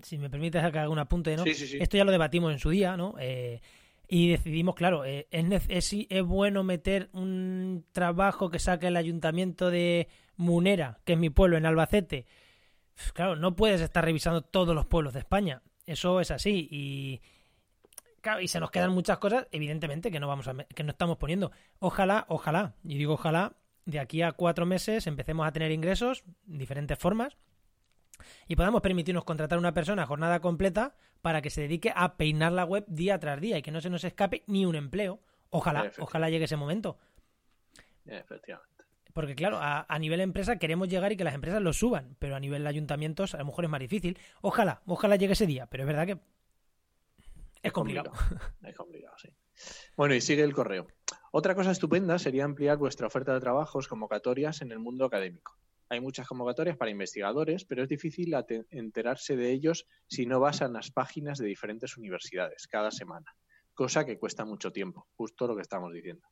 [0.02, 1.44] si me permites haga un apunte, ¿no?
[1.46, 3.14] Esto ya lo debatimos en su día, ¿no?
[3.18, 3.62] Eh,
[4.08, 9.70] y decidimos, claro, eh, es, es, es, bueno meter un trabajo que saque el ayuntamiento
[9.70, 12.26] de Munera, que es mi pueblo, en Albacete.
[13.12, 15.62] Claro, no puedes estar revisando todos los pueblos de España.
[15.86, 16.68] Eso es así.
[16.70, 17.20] Y,
[18.40, 21.52] y se nos quedan muchas cosas, evidentemente, que no vamos a que no estamos poniendo.
[21.78, 26.98] Ojalá, ojalá, y digo ojalá, de aquí a cuatro meses empecemos a tener ingresos, diferentes
[26.98, 27.36] formas,
[28.46, 32.16] y podamos permitirnos contratar a una persona a jornada completa para que se dedique a
[32.16, 35.20] peinar la web día tras día y que no se nos escape ni un empleo.
[35.50, 36.98] Ojalá, ojalá llegue ese momento.
[38.04, 38.77] Efectivamente.
[39.18, 42.36] Porque claro, a, a, nivel empresa queremos llegar y que las empresas lo suban, pero
[42.36, 44.16] a nivel de ayuntamientos a lo mejor es más difícil.
[44.42, 46.20] Ojalá, ojalá llegue ese día, pero es verdad que
[47.60, 48.12] es complicado.
[48.62, 49.28] Es complicado, sí.
[49.96, 50.86] Bueno, y sigue el correo.
[51.32, 55.58] Otra cosa estupenda sería ampliar vuestra oferta de trabajos, convocatorias en el mundo académico.
[55.88, 58.36] Hay muchas convocatorias para investigadores, pero es difícil
[58.70, 63.34] enterarse de ellos si no vas a las páginas de diferentes universidades cada semana,
[63.74, 66.28] cosa que cuesta mucho tiempo, justo lo que estamos diciendo.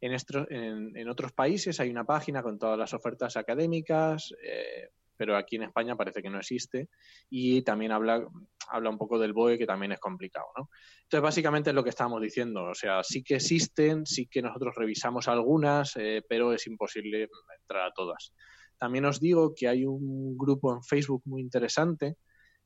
[0.00, 5.56] En, en, otros países hay una página con todas las ofertas académicas, eh, pero aquí
[5.56, 6.88] en España parece que no existe
[7.28, 8.24] y también habla,
[8.68, 10.70] habla un poco del BOE que también es complicado, ¿no?
[11.02, 14.74] Entonces, básicamente es lo que estábamos diciendo, o sea, sí que existen, sí que nosotros
[14.76, 17.28] revisamos algunas, eh, pero es imposible
[17.60, 18.32] entrar a todas.
[18.78, 22.16] También os digo que hay un grupo en Facebook muy interesante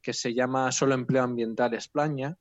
[0.02, 2.36] que se llama Solo Empleo Ambiental España,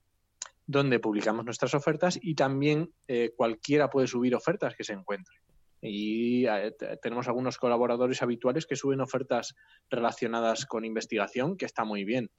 [0.71, 5.35] donde publicamos nuestras ofertas y también eh, cualquiera puede subir ofertas que se encuentre
[5.81, 9.55] y eh, tenemos algunos colaboradores habituales que suben ofertas
[9.89, 12.29] relacionadas con investigación, que está muy bien.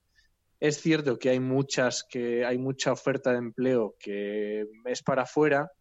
[0.60, 5.72] Es cierto que hay muchas que hay mucha oferta de empleo que es para afuera,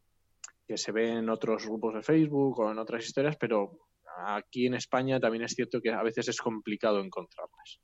[0.68, 3.78] que se ve en otros grupos de Facebook o en otras historias, pero
[4.26, 7.80] aquí en España también es cierto que a veces es complicado encontrarlas.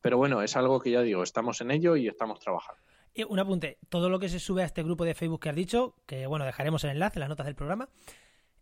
[0.00, 2.80] Pero bueno, es algo que ya digo, estamos en ello y estamos trabajando.
[3.26, 5.96] Un apunte, todo lo que se sube a este grupo de Facebook que has dicho,
[6.06, 7.88] que bueno, dejaremos el enlace en las notas del programa,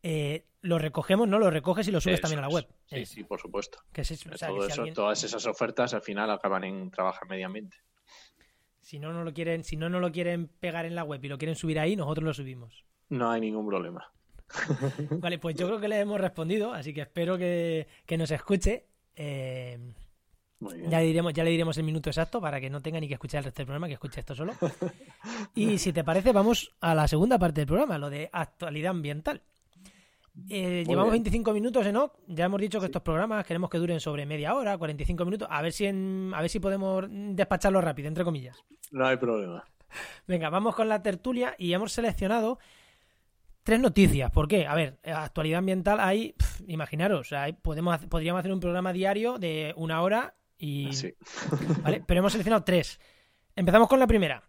[0.03, 1.39] eh, lo recogemos, ¿no?
[1.39, 2.67] Lo recoges y lo subes también a la web.
[2.87, 3.79] Sí, sí, por supuesto.
[4.95, 7.77] Todas esas ofertas al final acaban en trabajar mediamente.
[8.81, 11.29] Si no, no lo quieren, si no, no lo quieren pegar en la web y
[11.29, 12.85] lo quieren subir ahí, nosotros lo subimos.
[13.09, 14.13] No hay ningún problema.
[15.11, 18.87] vale, pues yo creo que le hemos respondido, así que espero que, nos escuche.
[19.17, 19.93] Eh,
[20.61, 23.15] ya, le diremos, ya le diremos el minuto exacto para que no tenga ni que
[23.15, 24.55] escuchar el resto del programa, que escuche esto solo.
[25.55, 29.43] Y si te parece, vamos a la segunda parte del programa, lo de actualidad ambiental.
[30.49, 32.13] Eh, llevamos 25 minutos, ¿no?
[32.27, 35.49] Ya hemos dicho que estos programas queremos que duren sobre media hora, 45 minutos.
[35.51, 38.63] A ver si a ver si podemos despacharlo rápido, entre comillas.
[38.93, 39.65] No hay problema.
[40.27, 42.59] Venga, vamos con la tertulia y hemos seleccionado
[43.63, 44.31] tres noticias.
[44.31, 44.67] ¿Por qué?
[44.67, 46.35] A ver, actualidad ambiental hay,
[46.67, 47.31] imaginaros,
[47.63, 50.91] podemos, podríamos hacer un programa diario de una hora y...
[51.83, 52.03] ¿vale?
[52.07, 53.01] Pero hemos seleccionado tres.
[53.55, 54.43] Empezamos con la primera.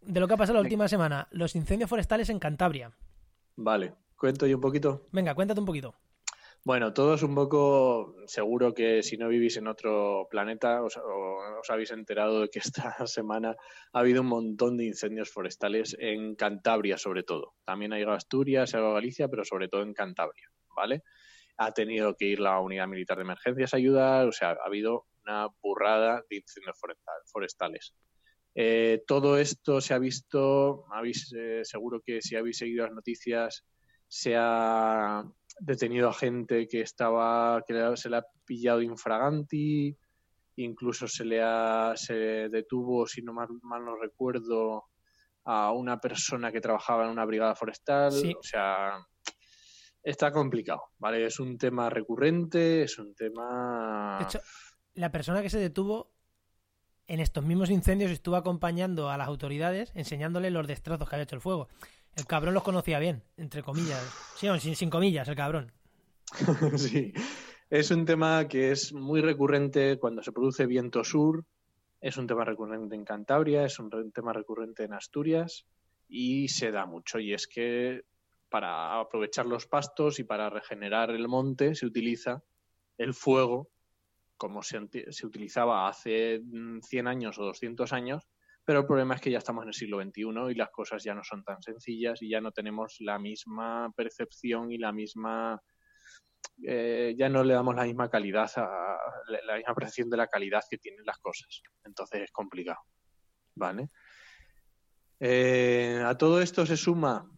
[0.00, 2.92] De lo que ha pasado la última semana, los incendios forestales en Cantabria.
[3.56, 3.94] Vale.
[4.16, 5.08] ¿Cuento yo un poquito?
[5.12, 5.94] Venga, cuéntate un poquito.
[6.62, 11.90] Bueno, todos un poco, seguro que si no vivís en otro planeta os, os, habéis
[11.90, 13.56] enterado de que esta semana
[13.94, 17.54] ha habido un montón de incendios forestales en Cantabria sobre todo.
[17.64, 21.02] También ha llegado a Asturias, ha llegado a Galicia, pero sobre todo en Cantabria, ¿vale?
[21.56, 25.06] Ha tenido que ir la unidad militar de emergencias a ayudar, o sea, ha habido
[25.30, 26.76] una burrada de incendios
[27.26, 27.94] forestales.
[28.54, 33.64] Eh, todo esto se ha visto, habéis, eh, seguro que si habéis seguido las noticias,
[34.08, 35.24] se ha
[35.60, 39.96] detenido a gente que estaba que se le ha pillado infraganti,
[40.56, 42.14] incluso se le ha se
[42.48, 44.86] detuvo, si no mal, no recuerdo,
[45.44, 48.98] a una persona que trabajaba en una brigada forestal, o sea,
[50.02, 51.24] está complicado, ¿vale?
[51.24, 54.40] Es un tema recurrente, es un tema De hecho,
[55.00, 56.12] la persona que se detuvo
[57.06, 61.34] en estos mismos incendios estuvo acompañando a las autoridades enseñándole los destrozos que había hecho
[61.34, 61.68] el fuego.
[62.14, 64.02] El cabrón los conocía bien, entre comillas.
[64.36, 65.72] Sí, sin comillas, el cabrón.
[66.76, 67.12] sí,
[67.68, 71.44] es un tema que es muy recurrente cuando se produce viento sur,
[72.00, 75.66] es un tema recurrente en Cantabria, es un tema recurrente en Asturias
[76.08, 77.18] y se da mucho.
[77.18, 78.02] Y es que
[78.48, 82.42] para aprovechar los pastos y para regenerar el monte se utiliza
[82.98, 83.70] el fuego
[84.40, 84.80] como se,
[85.12, 86.40] se utilizaba hace
[86.82, 88.26] 100 años o 200 años
[88.64, 91.12] pero el problema es que ya estamos en el siglo XXI y las cosas ya
[91.12, 95.60] no son tan sencillas y ya no tenemos la misma percepción y la misma...
[96.62, 98.96] Eh, ya no le damos la misma calidad, a,
[99.44, 101.62] la misma percepción de la calidad que tienen las cosas.
[101.84, 102.78] Entonces es complicado.
[103.56, 103.88] ¿Vale?
[105.18, 107.28] Eh, a todo esto se suma...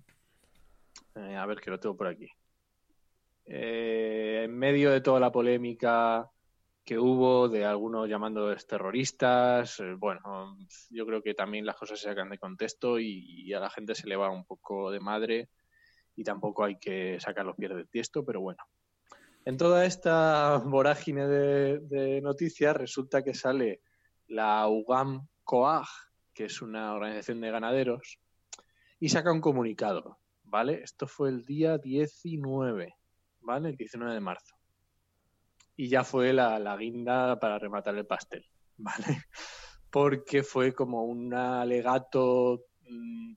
[1.14, 2.28] Eh, a ver que lo tengo por aquí.
[3.46, 6.30] en medio de toda la polémica
[6.84, 9.78] que hubo de algunos llamándolos terroristas.
[9.80, 10.56] Eh, bueno,
[10.90, 14.08] yo creo que también las cosas se sacan de contexto y, a la gente se
[14.08, 15.48] le va un poco de madre
[16.16, 18.62] y tampoco hay que sacar los pies del tiesto, pero bueno.
[19.44, 23.82] En toda esta vorágine de, noticias resulta que sale
[24.28, 25.86] la UGAM COAG,
[26.32, 28.18] que es una organización de ganaderos,
[29.00, 30.82] y saca un comunicado, ¿vale?
[30.82, 32.94] Esto fue el día 19,
[33.40, 33.70] ¿vale?
[33.70, 34.61] El 19 de marzo
[35.76, 39.24] y ya fue la, guinda para rematar el pastel, ¿vale?
[39.90, 43.34] Porque fue como un alegato mm,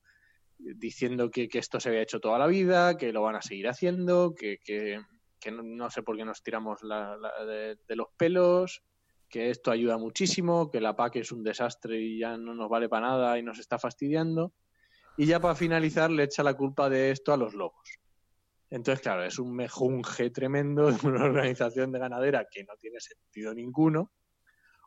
[0.57, 4.33] diciendo que, esto se había hecho toda la vida, que lo van a seguir haciendo,
[4.33, 4.99] que,
[5.51, 8.83] no, sé por qué nos tiramos de, los pelos,
[9.29, 12.87] que esto ayuda muchísimo, que la PAC es un desastre y ya no nos vale
[12.87, 14.53] para nada y nos está fastidiando.
[15.17, 17.99] Y ya para finalizar le echa la culpa de esto a los lobos.
[18.69, 23.53] Entonces, claro, es un mejunje tremendo de una organización de ganadera que no tiene sentido
[23.53, 24.11] ninguno.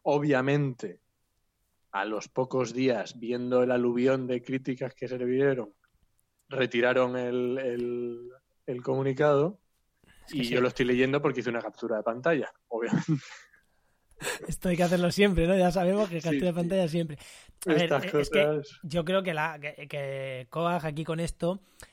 [0.02, 1.02] Obviamente,
[1.92, 5.74] a los pocos días, viendo el aluvión de críticas que se le vieron,
[6.48, 8.30] retiraron el,
[8.82, 9.60] comunicado.
[10.30, 13.12] y yo lo estoy leyendo porque hice una captura de pantalla, obviamente.
[14.48, 15.56] Esto hay que hacerlo siempre, ¿no?
[15.56, 17.18] Ya sabemos que captura de pantalla siempre.
[17.66, 20.48] A ver, es que yo creo que, la, que, que
[20.82, 21.87] aquí con esto eh,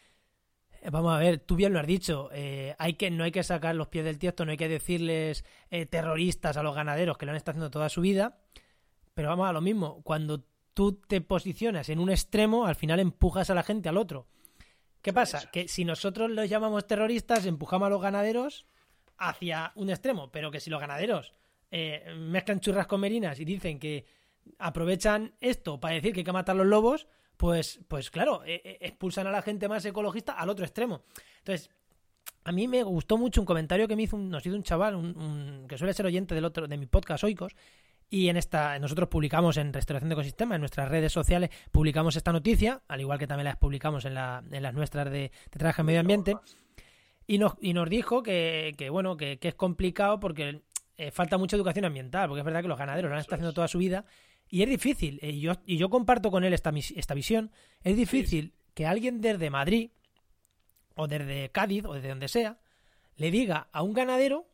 [0.92, 3.76] vamos a ver, tú bien lo has dicho, eh, hay que, no hay que sacar
[3.76, 7.32] los pies del tiesto, no hay que decirles eh, terroristas a los ganaderos que lo
[7.32, 8.40] han estado haciendo toda su vida,
[9.14, 13.50] pero vamos a lo mismo, cuando tú te posicionas en un extremo, al final empujas
[13.50, 14.28] a la gente al otro.
[15.02, 15.50] ¿Qué pasa?
[15.52, 18.66] Que si nosotros los llamamos terroristas, empujamos a los ganaderos
[19.18, 21.34] hacia un extremo, pero que si los ganaderos
[22.18, 24.06] mezclan churras con merinas y dicen que
[24.60, 28.88] aprovechan esto para decir que hay que matar los lobos, pues, pues claro, e, e,
[28.88, 31.04] expulsan a la gente más ecologista al otro extremo.
[31.40, 31.70] Entonces,
[32.44, 34.96] a mí me gustó mucho un comentario que me hizo un, nos hizo un chaval,
[34.96, 37.56] un, que suele ser oyente del otro, de mi podcast Oikos,
[38.10, 42.32] y en esta, nosotros publicamos en Restauración de Ecosistema, en nuestras redes sociales, publicamos esta
[42.32, 45.82] noticia, al igual que también las publicamos en, la, en las nuestras de, de Trabajo
[45.82, 46.36] en Medio Ambiente,
[47.26, 50.62] y nos, y nos dijo que, que bueno, que, que, es complicado porque
[50.98, 53.54] eh, falta mucha educación ambiental, porque es verdad que los ganaderos lo han estado haciendo
[53.54, 54.06] toda su vida
[54.50, 57.52] y es difícil, y yo, y yo comparto con él esta, esta visión,
[57.84, 59.90] es difícil que alguien desde Madrid,
[60.96, 62.60] o desde Cádiz, o desde donde sea,
[63.18, 64.48] le diga a un ganadero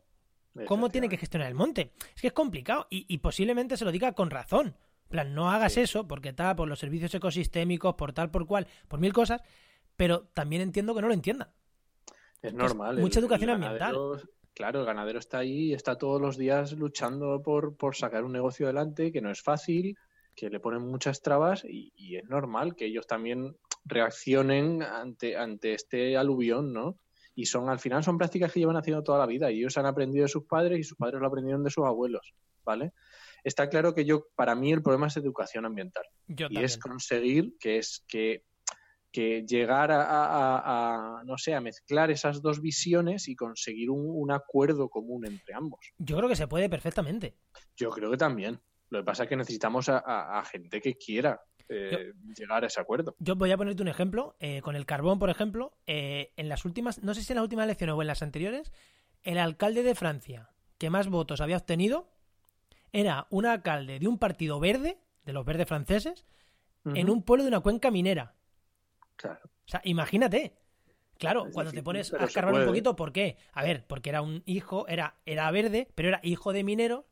[0.67, 1.91] cómo tiene que gestionar el monte.
[2.15, 4.75] Es que es complicado y, posiblemente se lo diga con razón.
[5.05, 8.67] En plan, no hagas eso porque está por los servicios ecosistémicos, por tal, por cual,
[8.87, 9.41] por mil cosas,
[9.95, 11.51] pero también entiendo que no lo entienda.
[12.41, 12.97] Es normal.
[12.97, 13.95] mucha educación ambiental.
[14.53, 18.65] Claro, el ganadero está ahí, está todos los días luchando por, por sacar un negocio
[18.65, 19.97] adelante, que no es fácil,
[20.35, 26.17] que le ponen muchas trabas y, es normal que ellos también reaccionen ante, ante este
[26.17, 26.97] aluvión, ¿no?
[27.33, 29.85] Y son, al final, son prácticas que llevan haciendo toda la vida y ellos han
[29.85, 32.33] aprendido de sus padres y sus padres lo aprendieron de sus abuelos,
[32.65, 32.91] ¿vale?
[33.43, 36.03] Está claro que yo, para mí, el problema es educación ambiental.
[36.27, 38.43] y es conseguir que es que
[39.11, 45.25] que llegar a, no sé, a mezclar esas dos visiones y conseguir un, acuerdo común
[45.25, 45.79] entre ambos.
[45.97, 47.35] Yo creo que se puede perfectamente.
[47.75, 48.59] Yo creo que también.
[48.89, 53.15] Lo que pasa es que necesitamos a, gente que quiera eh, llegar a ese acuerdo.
[53.19, 54.35] Yo voy a ponerte un ejemplo.
[54.39, 57.43] Eh, con el carbón, por ejemplo, eh, en las últimas, no sé si en las
[57.43, 58.71] últimas elecciones o en las anteriores,
[59.23, 62.09] el alcalde de Francia que más votos había obtenido
[62.91, 66.25] era un alcalde de un partido verde, de los verdes franceses,
[66.83, 68.33] en un pueblo de una cuenca minera.
[69.21, 69.39] Claro.
[69.45, 70.55] O sea, imagínate.
[71.17, 73.37] Claro, cuando te pones a escarbar un poquito, ¿por qué?
[73.53, 77.05] A ver, porque era un hijo, era, era verde, pero era hijo de minero,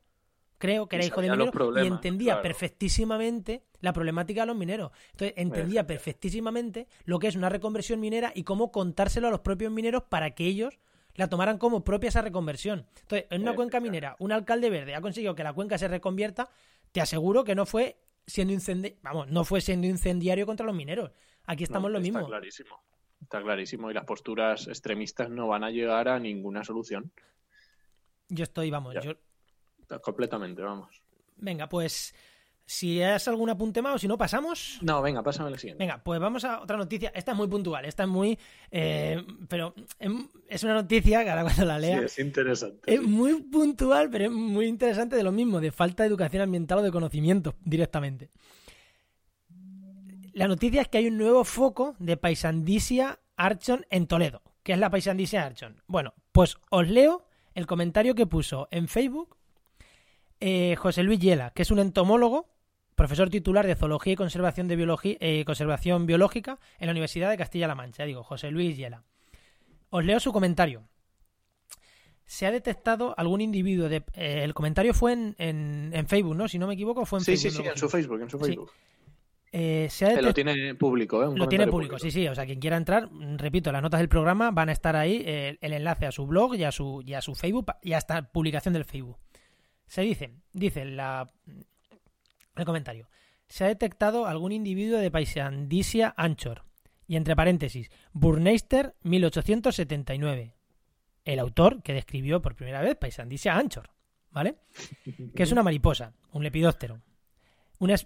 [0.58, 4.90] creo que era hijo de minero, y entendía perfectísimamente la problemática de los mineros.
[5.12, 9.70] Entonces, entendía perfectísimamente lo que es una reconversión minera y cómo contárselo a los propios
[9.70, 10.80] mineros para que ellos
[11.14, 12.86] la tomaran como propia esa reconversión.
[13.02, 16.50] Entonces, en una cuenca minera, un alcalde verde ha conseguido que la cuenca se reconvierta,
[16.90, 21.12] te aseguro que no fue siendo incendiario, vamos, no fue siendo incendiario contra los mineros.
[21.46, 22.20] Aquí estamos lo mismo.
[22.20, 22.80] Está clarísimo.
[23.22, 23.90] Está clarísimo.
[23.90, 27.12] Y las posturas extremistas no van a llegar a ninguna solución.
[28.28, 29.12] Yo estoy, vamos, yo.
[30.00, 31.02] Completamente, vamos.
[31.36, 32.14] Venga, pues
[32.70, 34.78] si has algún apunte más o si no, pasamos.
[34.80, 35.82] No, venga, pásame la siguiente.
[35.82, 37.10] Venga, pues vamos a otra noticia.
[37.12, 38.38] Esta es muy puntual, esta es muy.
[38.70, 41.98] Eh, pero em, es una noticia que ahora cuando la lea.
[41.98, 42.94] Sí, es interesante.
[42.94, 46.78] Es muy puntual, pero es muy interesante de lo mismo, de falta de educación ambiental
[46.78, 48.30] o de conocimiento directamente.
[50.32, 54.42] La noticia es que hay un nuevo foco de Paisandisia archon en Toledo.
[54.62, 55.82] ¿Qué es la Paisandisia archon?
[55.86, 59.36] Bueno, pues os leo el comentario que puso en Facebook
[60.40, 62.48] eh, José Luis Yela, que es un entomólogo
[62.94, 67.38] profesor titular de Zoología y Conservación, de Biología, eh, Conservación Biológica en la Universidad de
[67.38, 68.04] Castilla-La Mancha.
[68.04, 69.04] Digo, José Luis Yela.
[69.88, 70.84] Os leo su comentario.
[72.26, 74.04] Se ha detectado algún individuo de...
[74.14, 76.46] Eh, el comentario fue en, en, Facebook, ¿no?
[76.46, 77.50] Si no me equivoco, fue en sí, Facebook.
[77.50, 78.70] Sí, sí, en su Facebook, en su Facebook.
[79.52, 79.88] Eh,
[80.22, 81.36] lo tiene público, ¿eh?
[81.36, 82.28] lo tiene público, sí, sí.
[82.28, 85.72] O sea, quien quiera entrar, repito, las notas del programa van a estar ahí, el,
[85.72, 88.84] enlace a su blog y a su, y a su Facebook y hasta publicación del
[88.84, 89.18] Facebook.
[89.86, 91.26] Se dice, dice la,
[92.56, 93.08] el comentario.
[93.48, 96.64] Se ha detectado algún individuo de Paisandisia anchor.
[97.08, 100.54] Y entre paréntesis, Burneister 1879.
[101.24, 103.90] El autor que describió por primera vez Paisandisia anchor.
[104.30, 104.58] ¿Vale?
[105.34, 107.00] Que es una mariposa, un lepidóptero.
[107.80, 107.96] Una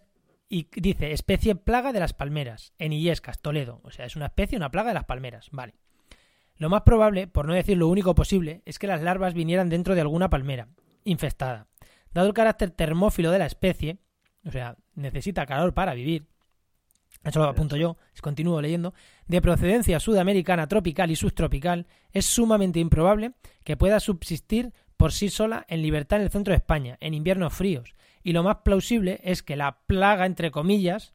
[0.49, 3.81] y dice especie plaga de las palmeras, en Illescas, Toledo.
[3.85, 5.49] O sea, es una especie, una plaga de las palmeras.
[5.53, 5.75] Vale.
[6.57, 9.95] Lo más probable, por no decir lo único posible, es que las larvas vinieran dentro
[9.95, 10.69] de alguna palmera
[11.05, 11.67] infestada.
[12.13, 13.99] Dado el carácter termófilo de la especie,
[14.45, 16.27] o sea, necesita calor para vivir,
[17.25, 18.95] eso lo apunto yo, continúo leyendo,
[19.27, 23.33] de procedencia sudamericana tropical y subtropical, es sumamente improbable
[23.65, 27.53] que pueda subsistir por sí sola en libertad en el centro de España, en inviernos
[27.53, 31.15] fríos, y lo más plausible es que la plaga, entre comillas,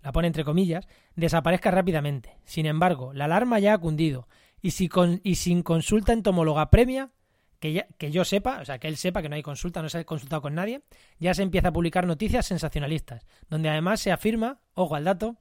[0.00, 2.38] la pone entre comillas, desaparezca rápidamente.
[2.44, 4.28] Sin embargo, la alarma ya ha cundido,
[4.62, 4.88] y, si
[5.24, 7.10] y sin consulta entomóloga previa,
[7.58, 9.98] que, que yo sepa, o sea, que él sepa que no hay consulta, no se
[9.98, 10.82] ha consultado con nadie,
[11.18, 15.36] ya se empieza a publicar noticias sensacionalistas, donde además se afirma, ojo al dato,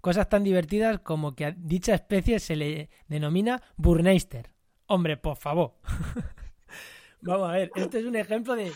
[0.00, 4.52] cosas tan divertidas como que a dicha especie se le denomina Burneister.
[4.86, 5.74] Hombre, por favor.
[7.20, 8.72] Vamos a ver, este es un ejemplo de,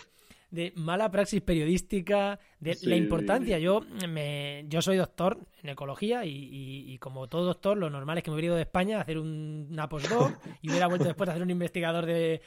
[0.51, 3.59] de mala praxis periodística, de la importancia.
[3.59, 8.31] Yo me, yo soy doctor en ecología y, como todo doctor, lo normal es que
[8.31, 10.33] me hubiera ido de España a hacer un, una postdoc
[10.63, 12.41] y hubiera vuelto después a hacer un investigador de,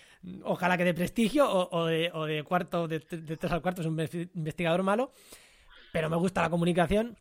[0.44, 3.88] ojalá que de prestigio o, de, o de cuarto, de, de tres al cuarto, es
[3.88, 4.00] un
[4.36, 5.12] investigador malo.
[5.92, 7.18] Pero me gusta la comunicación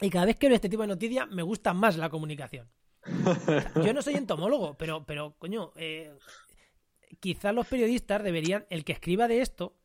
[0.00, 2.68] y cada vez que veo este tipo de noticias me gusta más la comunicación.
[3.84, 6.12] yo no soy entomólogo, pero, pero coño, eh,
[7.20, 9.76] quizás los periodistas deberían, el que escriba de esto,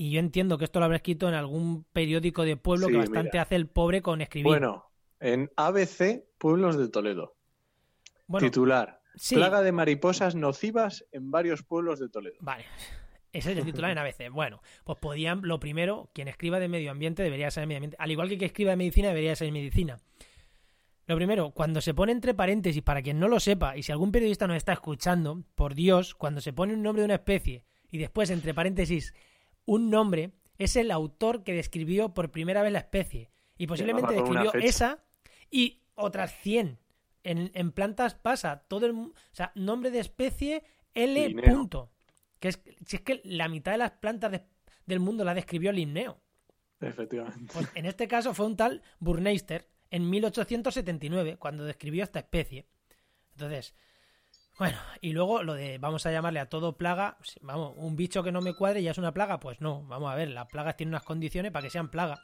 [0.00, 3.40] y yo entiendo que esto lo habrá escrito en algún periódico de pueblo que bastante
[3.40, 4.46] hace el pobre con escribir.
[4.46, 7.34] Bueno, en ABC, Pueblos de Toledo.
[8.38, 9.00] titular.
[9.30, 12.36] Plaga de mariposas nocivas en varios pueblos de Toledo.
[12.40, 12.64] Vale.
[13.32, 14.30] Ese es el titular en ABC.
[14.30, 17.96] Bueno, pues podían, lo primero, quien escriba de medio ambiente debería ser medio ambiente.
[17.98, 19.98] Al igual que quien escriba de medicina debería ser medicina.
[21.06, 24.12] Lo primero, cuando se pone entre paréntesis, para quien no lo sepa, y si algún
[24.12, 27.98] periodista nos está escuchando, por Dios, cuando se pone un nombre de una especie y
[27.98, 29.12] después entre paréntesis
[29.68, 33.30] un nombre es el autor que describió por primera vez la especie.
[33.58, 35.04] Y posiblemente describió esa
[35.50, 36.78] y otras 100.
[37.22, 38.92] En, plantas pasa todo el...
[38.92, 40.64] O sea, nombre de especie
[40.94, 41.34] L.
[41.42, 41.92] Punto.
[42.40, 44.40] Que es, si es que la mitad de las plantas
[44.86, 46.18] del mundo la describió Linneo.
[46.80, 47.52] Efectivamente.
[47.52, 52.66] Pues en este caso fue un tal Burneister en 1879 cuando describió esta especie.
[53.32, 53.74] Entonces,
[54.58, 58.32] bueno, y luego lo de vamos a llamarle a todo plaga, vamos, un bicho que
[58.32, 60.94] no me cuadre ya es una plaga, pues no, vamos a ver, las plagas tienen
[60.94, 62.20] unas condiciones para que sean plaga.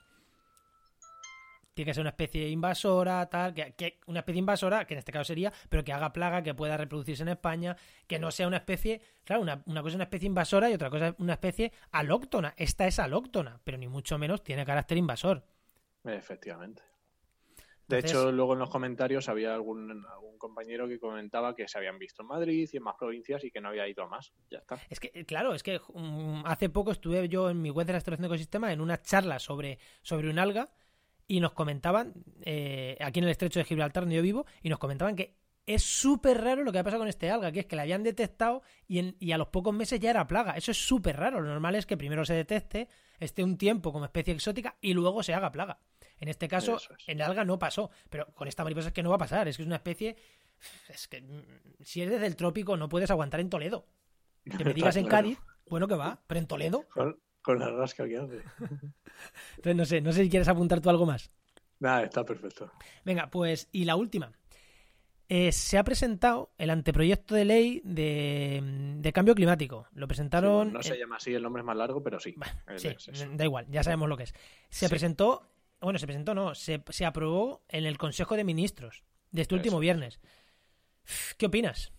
[1.74, 5.24] tiene que ser una especie invasora, tal, que, una especie invasora, que en este caso
[5.24, 7.76] sería, pero que haga plaga, que pueda reproducirse en España,
[8.06, 10.90] que no sea una especie, claro, una, una cosa es una especie invasora y otra
[10.90, 12.54] cosa es una especie alóctona.
[12.56, 15.44] Esta es alóctona, pero ni mucho menos tiene carácter invasor.
[16.04, 16.82] Efectivamente.
[17.86, 21.76] De Entonces- hecho, luego en los comentarios había algún, algún compañero que comentaba que se
[21.78, 24.32] habían visto en Madrid y en más provincias y que no había ido a más.
[24.50, 24.78] Ya está.
[24.88, 28.22] Es que, claro, es que mm, hace poco estuve yo en mi web de restauración
[28.28, 30.70] de ecosistema en una charla sobre, sobre un alga
[31.26, 32.12] y nos comentaban,
[32.42, 35.82] eh, aquí en el estrecho de Gibraltar, donde yo vivo, y nos comentaban que es
[35.82, 38.60] súper raro lo que ha pasado con este alga, que es que la habían detectado
[38.86, 40.52] y, en- y a los pocos meses ya era plaga.
[40.52, 41.40] Eso es súper raro.
[41.40, 45.22] Lo normal es que primero se detecte, esté un tiempo como especie exótica y luego
[45.22, 45.78] se haga plaga.
[46.24, 46.88] En este caso, es.
[47.06, 49.46] en alga no pasó, pero con esta mariposa es que no va a pasar.
[49.46, 50.16] Es que es una especie.
[50.88, 53.86] Es que mm, si eres del trópico no puedes aguantar en Toledo.
[54.56, 55.06] Que me digas en.
[55.06, 56.86] Cádiz, bueno que va, pero en Toledo.
[56.88, 58.40] Con, con la rasca que hace.
[59.56, 61.30] Entonces no sé, no sé si quieres apuntar tú algo más.
[61.80, 62.70] Nada, está perfecto.
[63.04, 64.32] Venga, pues, y la última.
[65.28, 68.60] Eh, se ha presentado el anteproyecto de ley de,
[68.98, 69.88] de cambio climático.
[69.92, 70.54] Lo Sí, presentaron.
[70.68, 72.34] bueno, no se llama así, el nombre es más largo, pero sí.
[72.36, 73.26] Bah, es- sí, es eso.
[73.32, 74.34] da igual, ya sabemos lo que es.
[74.68, 74.90] Se Sí.
[74.90, 75.50] presentó,
[75.84, 79.76] bueno, se presentó, no, se, se aprobó en el Consejo de Ministros de este último
[79.76, 80.20] Eso viernes.
[81.38, 81.92] ¿Qué opinas?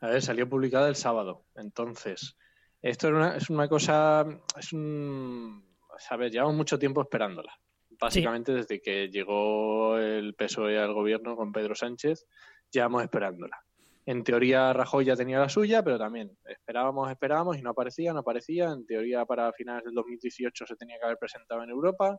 [0.00, 1.44] A ver, salió publicada el sábado.
[1.56, 2.36] Entonces,
[2.80, 4.24] esto es una, es una cosa,
[4.56, 5.64] es un,
[5.98, 6.32] ¿sabes?
[6.32, 7.52] Llevamos mucho tiempo esperándola.
[8.00, 12.26] Básicamente desde que llegó el PSOE al gobierno con Pedro Sánchez,
[12.70, 13.58] llevamos esperándola.
[14.06, 18.20] En teoría Rajoy ya tenía la suya, pero también esperábamos, esperábamos y no aparecía, no
[18.20, 18.70] aparecía.
[18.70, 22.18] En teoría para finales del 2018 se tenía que haber presentado en Europa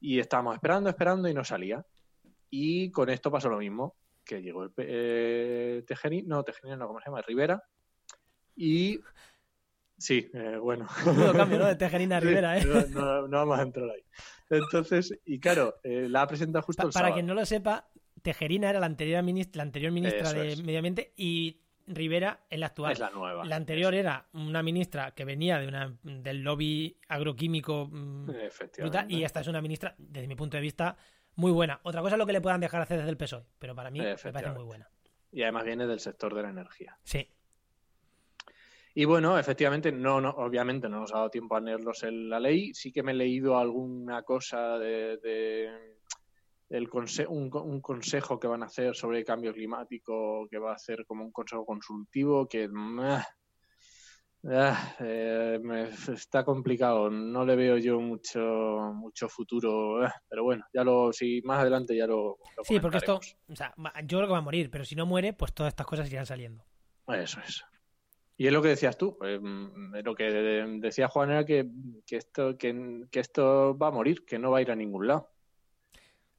[0.00, 1.84] y estábamos esperando, esperando y no salía.
[2.50, 5.84] Y con esto pasó lo mismo, que llegó el eh,
[6.26, 7.22] no, Tejerín no, ¿cómo se llama?
[7.22, 7.62] Rivera.
[8.54, 9.00] Y
[9.98, 10.86] sí, eh, bueno.
[11.06, 11.66] Menudo cambio, ¿no?
[11.66, 12.64] De Tejerina a Rivera, ¿eh?
[12.64, 14.02] no, no- no vamos a entrar ahí.
[14.48, 17.14] Entonces, y claro, eh, la ha presentado justo Pa- el para sábado.
[17.14, 17.88] quien no lo sepa,
[18.22, 20.62] Tejerina era la anterior ministra, la anterior ministra Eso de es.
[20.64, 22.92] Medio Ambiente y Rivera es la actual.
[22.92, 23.44] Es la nueva.
[23.44, 28.26] La anterior era una ministra que venía de una, del lobby agroquímico mm,
[28.78, 30.96] brutal y esta es una ministra, desde mi punto de vista,
[31.36, 31.78] muy buena.
[31.84, 34.00] Otra cosa es lo que le puedan dejar hacer desde el PSOE, pero para mí
[34.00, 34.88] me parece muy buena.
[35.32, 36.96] Y además viene del sector de la energía.
[37.02, 37.28] Sí,
[38.94, 42.40] Y bueno, efectivamente, no, no, obviamente no nos ha dado tiempo a leerlos en la
[42.40, 42.72] ley.
[42.72, 45.95] Sí que me he leído alguna cosa de, de-
[46.68, 50.72] del conse- un, un consejo que van a hacer sobre el cambio climático, que va
[50.72, 53.20] a hacer como un consejo consultivo, que meh,
[54.50, 57.10] ah, eh, me- está complicado.
[57.10, 58.40] No le veo yo mucho,
[58.94, 60.04] mucho futuro.
[60.04, 62.38] eh, pero bueno, ya lo, si más adelante ya lo.
[62.56, 65.06] lo sí, porque esto, o sea, yo creo que va a morir, pero si no
[65.06, 66.64] muere, pues todas estas cosas irán saliendo.
[67.08, 67.62] Eso es.
[68.38, 69.16] Y es lo que decías tú.
[69.22, 70.24] eh, lo que
[70.80, 71.70] decía Juan era que,
[72.04, 75.06] que esto, que, que esto va a morir, que no va a ir a ningún
[75.06, 75.30] lado.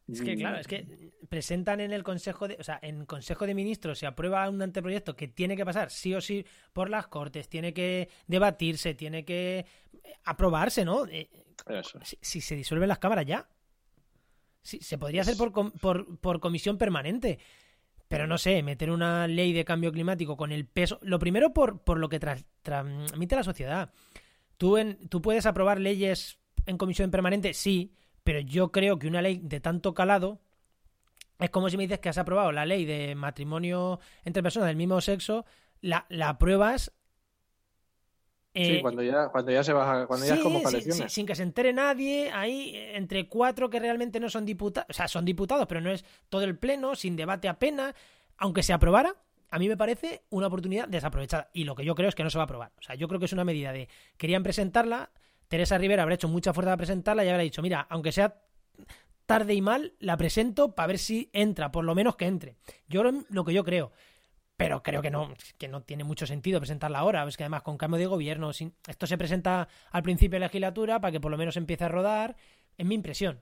[0.08, 3.54] Es que, claro, es que presentan en el Consejo de, o sea, en Consejo de
[3.54, 7.50] Ministros se aprueba un anteproyecto que tiene que pasar sí o sí por las Cortes,
[7.50, 9.66] tiene que debatirse, tiene que eh,
[10.24, 11.06] aprobarse, ¿no?
[11.08, 11.30] Eh,
[11.68, 13.50] Eso si, si se disuelven las cámaras ya.
[14.62, 17.40] Sí, se podría hacer por, com- por, por comisión permanente.
[18.10, 20.98] Pero no sé, meter una ley de cambio climático con el peso.
[21.02, 23.92] Lo primero por, por lo que tras- transmite la sociedad.
[24.56, 27.54] ¿Tú, en, ¿Tú puedes aprobar leyes en comisión permanente?
[27.54, 27.92] Sí,
[28.28, 30.42] pero yo creo que una ley de tanto calado
[31.40, 34.76] es como si me dices que has aprobado la ley de matrimonio entre personas del
[34.76, 35.46] mismo sexo,
[35.80, 36.92] la, la apruebas.
[38.54, 41.04] Sí, eh, cuando ya, cuando ya se baja, cuando ya es Sí, como sí, sí,
[41.08, 45.08] sin que se entere nadie, ahí entre cuatro que realmente no son diputados, o sea,
[45.08, 47.96] son diputados, pero no es todo el pleno, sin debate apenas,
[48.36, 49.16] aunque se aprobara,
[49.52, 51.50] a mí me parece una oportunidad desaprovechada.
[51.54, 52.74] Y lo que yo creo es que no se va a aprobar.
[52.78, 55.12] O sea, yo creo que es una medida de, querían presentarla,
[55.48, 58.42] Teresa Rivera habrá hecho mucha fuerza para presentarla y habrá dicho, mira, aunque sea
[59.26, 62.56] tarde y mal, la presento para ver si entra, por lo menos que entre.
[62.88, 63.92] Yo lo- que yo creo.
[64.56, 67.28] Pero creo que no, que no tiene mucho sentido presentarla ahora.
[67.28, 71.00] Es que además con cambio de gobierno, esto se presenta al principio de la legislatura
[71.00, 72.36] para que por lo menos empiece a rodar.
[72.76, 73.40] Es mi impresión.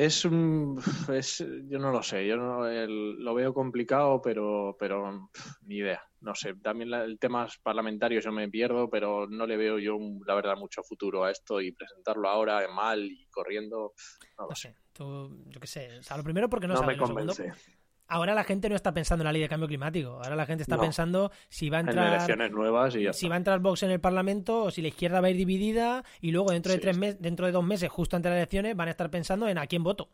[0.00, 0.80] Es, un-
[1.12, 5.28] es, yo no lo sé, yo no, el- lo veo complicado, pero, pero
[5.62, 6.00] ni idea.
[6.20, 9.98] No sé, también la- el tema parlamentarios yo me pierdo, pero no le veo yo,
[10.24, 13.92] la verdad, mucho futuro a esto y presentarlo ahora mal y corriendo,
[14.38, 14.68] no lo No sé.
[14.68, 15.98] sé, tú, yo qué sé.
[15.98, 16.92] O sea, lo primero porque no, No sabe.
[16.92, 17.60] me Lo segundo, convence.
[18.08, 20.20] Ahora la gente no está pensando en la ley de cambio climático.
[20.22, 20.82] Ahora la gente está No.
[20.82, 23.28] pensando si va a En entrar elecciones nuevas y ya si está.
[23.28, 26.04] va a entrar Vox en el Parlamento o si la izquierda va a ir dividida
[26.20, 28.38] y luego dentro de Sí, tres meses, dentro de dos meses, justo antes de las
[28.42, 30.08] elecciones, van a estar pensando en a quién voto.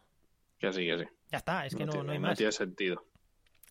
[0.59, 1.05] Que sí, que sí.
[1.31, 2.37] Ya está, es que no, tiene, no hay no más.
[2.39, 3.05] tiene sentido.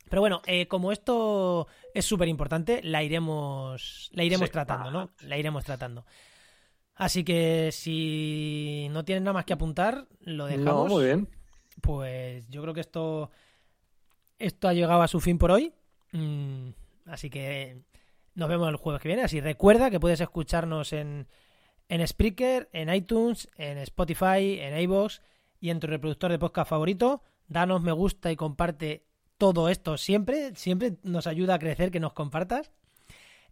[0.10, 5.10] Pero bueno, eh, como esto es súper importante, la iremos, la iremos Sí, tratando, ¿no?
[5.22, 6.06] La iremos tratando.
[6.96, 10.88] Así que si no tienes nada más que apuntar, lo dejamos.
[10.90, 11.28] No, muy bien.
[11.82, 13.32] Pues yo creo que esto,
[14.44, 15.74] esto ha llegado a su fin por hoy.
[16.12, 16.70] Mm,
[17.06, 17.82] así que
[18.36, 19.24] nos vemos el jueves que viene.
[19.24, 21.28] Así recuerda que puedes escucharnos en,
[21.90, 25.20] en Spreaker, en iTunes, en Spotify, en iVoox
[25.60, 27.24] y en tu reproductor de podcast favorito.
[27.48, 29.06] Danos me gusta y comparte
[29.38, 30.56] todo esto siempre.
[30.56, 32.72] Siempre nos ayuda a crecer que nos compartas.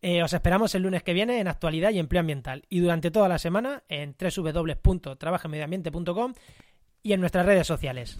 [0.01, 3.29] Eh, os esperamos el lunes que viene en Actualidad y Empleo Ambiental y durante toda
[3.29, 6.33] la semana en www.trabajemedioambiente.com
[7.03, 8.19] y en nuestras redes sociales.